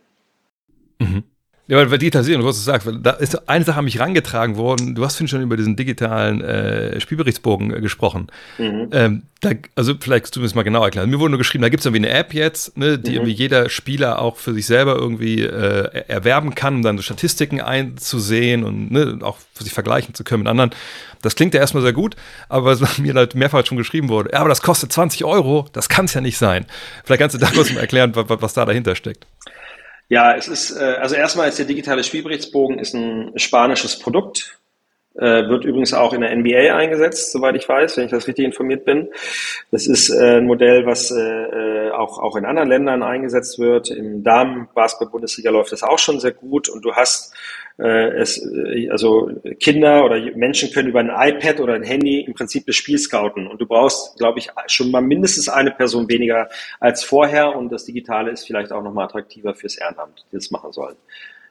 [0.99, 1.23] Mhm.
[1.67, 4.95] Ja, weil Digitalisierung, was du sagst, da ist eine Sache an mich rangetragen worden.
[4.95, 8.27] Du hast vorhin schon über diesen digitalen äh, Spielberichtsbogen äh, gesprochen.
[8.57, 8.89] Mhm.
[8.91, 11.09] Ähm, da, also vielleicht kannst du mir das mal genau erklären.
[11.09, 13.15] Mir wurde nur geschrieben, da gibt es irgendwie eine App jetzt, ne, die mhm.
[13.15, 17.61] irgendwie jeder Spieler auch für sich selber irgendwie äh, erwerben kann, um dann so Statistiken
[17.61, 20.71] einzusehen und ne, auch für sich vergleichen zu können mit anderen.
[21.21, 22.17] Das klingt ja erstmal sehr gut,
[22.49, 25.87] aber was mir halt mehrfach schon geschrieben wurde, ja, aber das kostet 20 Euro, das
[25.87, 26.65] kann es ja nicht sein.
[27.05, 29.25] Vielleicht kannst du da kurz mal erklären, was, was da dahinter steckt.
[30.13, 34.59] Ja, es ist, äh, also erstmal ist der digitale Spielberichtsbogen ist ein spanisches Produkt,
[35.15, 38.45] äh, wird übrigens auch in der NBA eingesetzt, soweit ich weiß, wenn ich das richtig
[38.45, 39.09] informiert bin.
[39.71, 43.89] Das ist äh, ein Modell, was auch, auch in anderen Ländern eingesetzt wird.
[43.89, 47.33] Im Damen-Basketball-Bundesliga läuft das auch schon sehr gut und du hast
[47.81, 52.65] es, äh, also Kinder oder Menschen können über ein iPad oder ein Handy im Prinzip
[52.65, 53.47] das Spiel scouten.
[53.47, 56.49] Und du brauchst, glaube ich, schon mal mindestens eine Person weniger
[56.79, 57.55] als vorher.
[57.55, 60.95] Und das Digitale ist vielleicht auch nochmal attraktiver fürs Ehrenamt, die das machen sollen.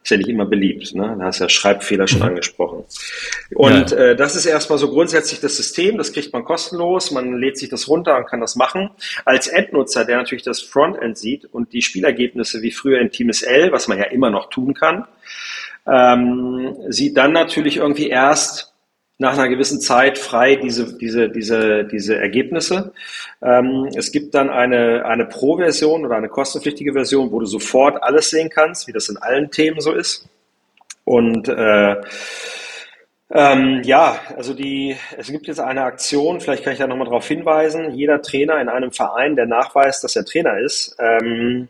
[0.03, 1.15] Ist ja nicht immer beliebt, ne?
[1.17, 2.27] Da hast du ja Schreibfehler schon mhm.
[2.27, 2.83] angesprochen.
[3.55, 3.97] Und ja.
[3.97, 7.69] äh, das ist erstmal so grundsätzlich das System, das kriegt man kostenlos, man lädt sich
[7.69, 8.89] das runter und kann das machen.
[9.23, 13.71] Als Endnutzer, der natürlich das Frontend sieht und die Spielergebnisse wie früher in Team SL,
[13.71, 15.07] was man ja immer noch tun kann,
[15.87, 18.73] ähm, sieht dann natürlich irgendwie erst
[19.17, 22.93] nach einer gewissen Zeit frei diese, diese, diese, diese Ergebnisse.
[23.41, 28.29] Ähm, es gibt dann eine, eine Pro-Version oder eine kostenpflichtige Version, wo du sofort alles
[28.29, 30.27] sehen kannst, wie das in allen Themen so ist.
[31.05, 31.95] Und äh,
[33.31, 37.27] ähm, ja, also die, es gibt jetzt eine Aktion, vielleicht kann ich da nochmal darauf
[37.27, 37.91] hinweisen.
[37.91, 41.67] Jeder Trainer in einem Verein, der nachweist, dass er Trainer ist, ähm,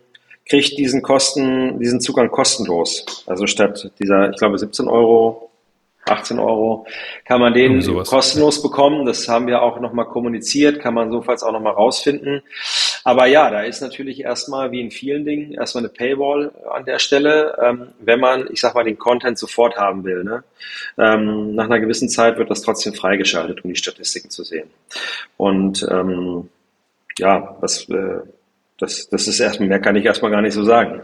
[0.47, 3.05] kriegt diesen Kosten, diesen Zugang kostenlos.
[3.27, 5.49] Also statt dieser, ich glaube, 17 Euro,
[6.05, 6.85] 18 Euro,
[7.25, 9.05] kann man den kostenlos bekommen.
[9.05, 12.41] Das haben wir auch nochmal kommuniziert, kann man sofalls auch nochmal rausfinden.
[13.05, 16.99] Aber ja, da ist natürlich erstmal, wie in vielen Dingen, erstmal eine Paywall an der
[16.99, 20.23] Stelle, ähm, wenn man, ich sag mal, den Content sofort haben will.
[20.23, 20.43] Ne?
[20.97, 24.69] Ähm, nach einer gewissen Zeit wird das trotzdem freigeschaltet, um die Statistiken zu sehen.
[25.37, 26.49] Und ähm,
[27.17, 28.19] ja, was äh,
[28.77, 31.01] das, das ist erstmal, mehr kann ich erstmal gar nicht so sagen.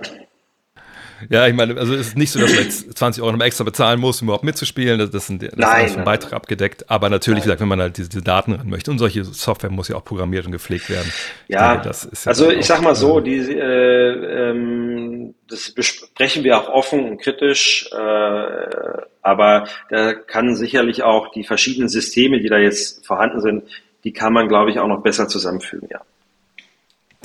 [1.30, 3.63] Ja, ich meine, also es ist nicht so, dass man jetzt 20 Euro noch extra
[3.63, 4.99] bezahlen muss, um überhaupt mitzuspielen.
[4.99, 6.89] Das, das, sind, das Nein, ist vom Beitrag abgedeckt.
[6.89, 9.70] Aber natürlich, wie gesagt, wenn man halt diese, diese Daten ran möchte und solche Software
[9.70, 11.11] muss ja auch programmiert und gepflegt werden.
[11.47, 11.89] Ja, denke,
[12.26, 17.89] also ich sag mal so, die, äh, ähm, das besprechen wir auch offen und kritisch,
[17.91, 23.63] äh, aber da kann sicherlich auch die verschiedenen Systeme, die da jetzt vorhanden sind,
[24.03, 25.99] die kann man, glaube ich, auch noch besser zusammenfügen, ja.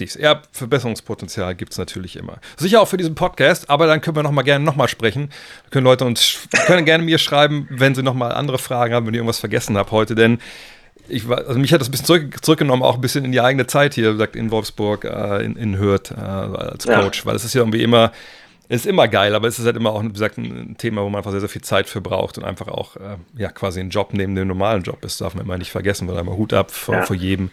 [0.01, 0.14] Dies.
[0.14, 2.38] Ja, Verbesserungspotenzial gibt es natürlich immer.
[2.57, 5.30] Sicher auch für diesen Podcast, aber dann können wir noch mal gerne nochmal sprechen.
[5.70, 9.14] Können Leute uns können gerne mir schreiben, wenn sie noch mal andere Fragen haben, wenn
[9.14, 10.38] ich irgendwas vergessen habe heute, denn
[11.07, 13.40] ich war, also mich hat das ein bisschen zurück, zurückgenommen, auch ein bisschen in die
[13.40, 17.03] eigene Zeit hier, wie gesagt, in Wolfsburg, äh, in, in Hürth äh, als Ja.
[17.03, 18.11] Coach, weil es ist ja irgendwie immer,
[18.68, 21.18] ist immer geil, aber es ist halt immer auch, wie gesagt, ein Thema, wo man
[21.18, 24.10] einfach sehr, sehr viel Zeit für braucht und einfach auch, äh, ja, quasi ein Job
[24.12, 26.94] neben dem normalen Job ist, darf man immer nicht vergessen, weil einmal Hut ab vor,
[26.94, 27.02] Ja.
[27.02, 27.50] vor jedem,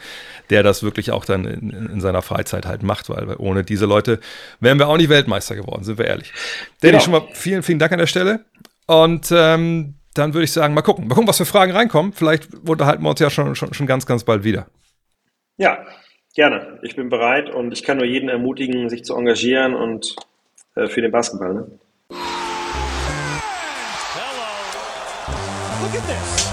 [0.49, 3.85] der das wirklich auch dann in, in seiner Freizeit halt macht, weil, weil ohne diese
[3.85, 4.19] Leute
[4.61, 6.31] wären wir auch nicht Weltmeister geworden, sind wir ehrlich.
[6.81, 7.03] Danny, Genau.
[7.03, 8.45] schon mal vielen, vielen Dank an der Stelle
[8.87, 12.11] und ähm, dann würde ich sagen, mal gucken, mal gucken, was für Fragen reinkommen.
[12.13, 14.67] Vielleicht unterhalten wir uns ja schon, schon, schon ganz, ganz bald wieder.
[15.57, 15.85] Ja,
[16.35, 16.79] gerne.
[16.83, 20.15] Ich bin bereit und ich kann nur jeden ermutigen, sich zu engagieren und
[20.75, 21.53] äh, für den Basketball.
[21.53, 21.67] Ne?
[25.81, 26.51] Look at this.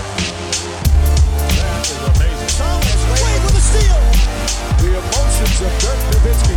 [1.59, 2.51] That is amazing.
[2.59, 4.01] Thomas Wade with a steal.
[4.83, 6.57] The emotions of Dirk Nowitzki.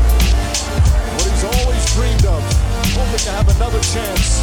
[1.18, 2.42] What he's always dreamed of.
[2.96, 4.42] Hoping to have another chance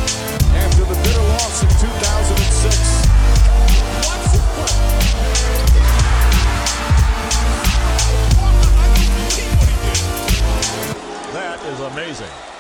[0.54, 3.08] after the bitter loss in 2006.
[4.06, 5.88] Watch this play.
[11.32, 12.57] That is amazing.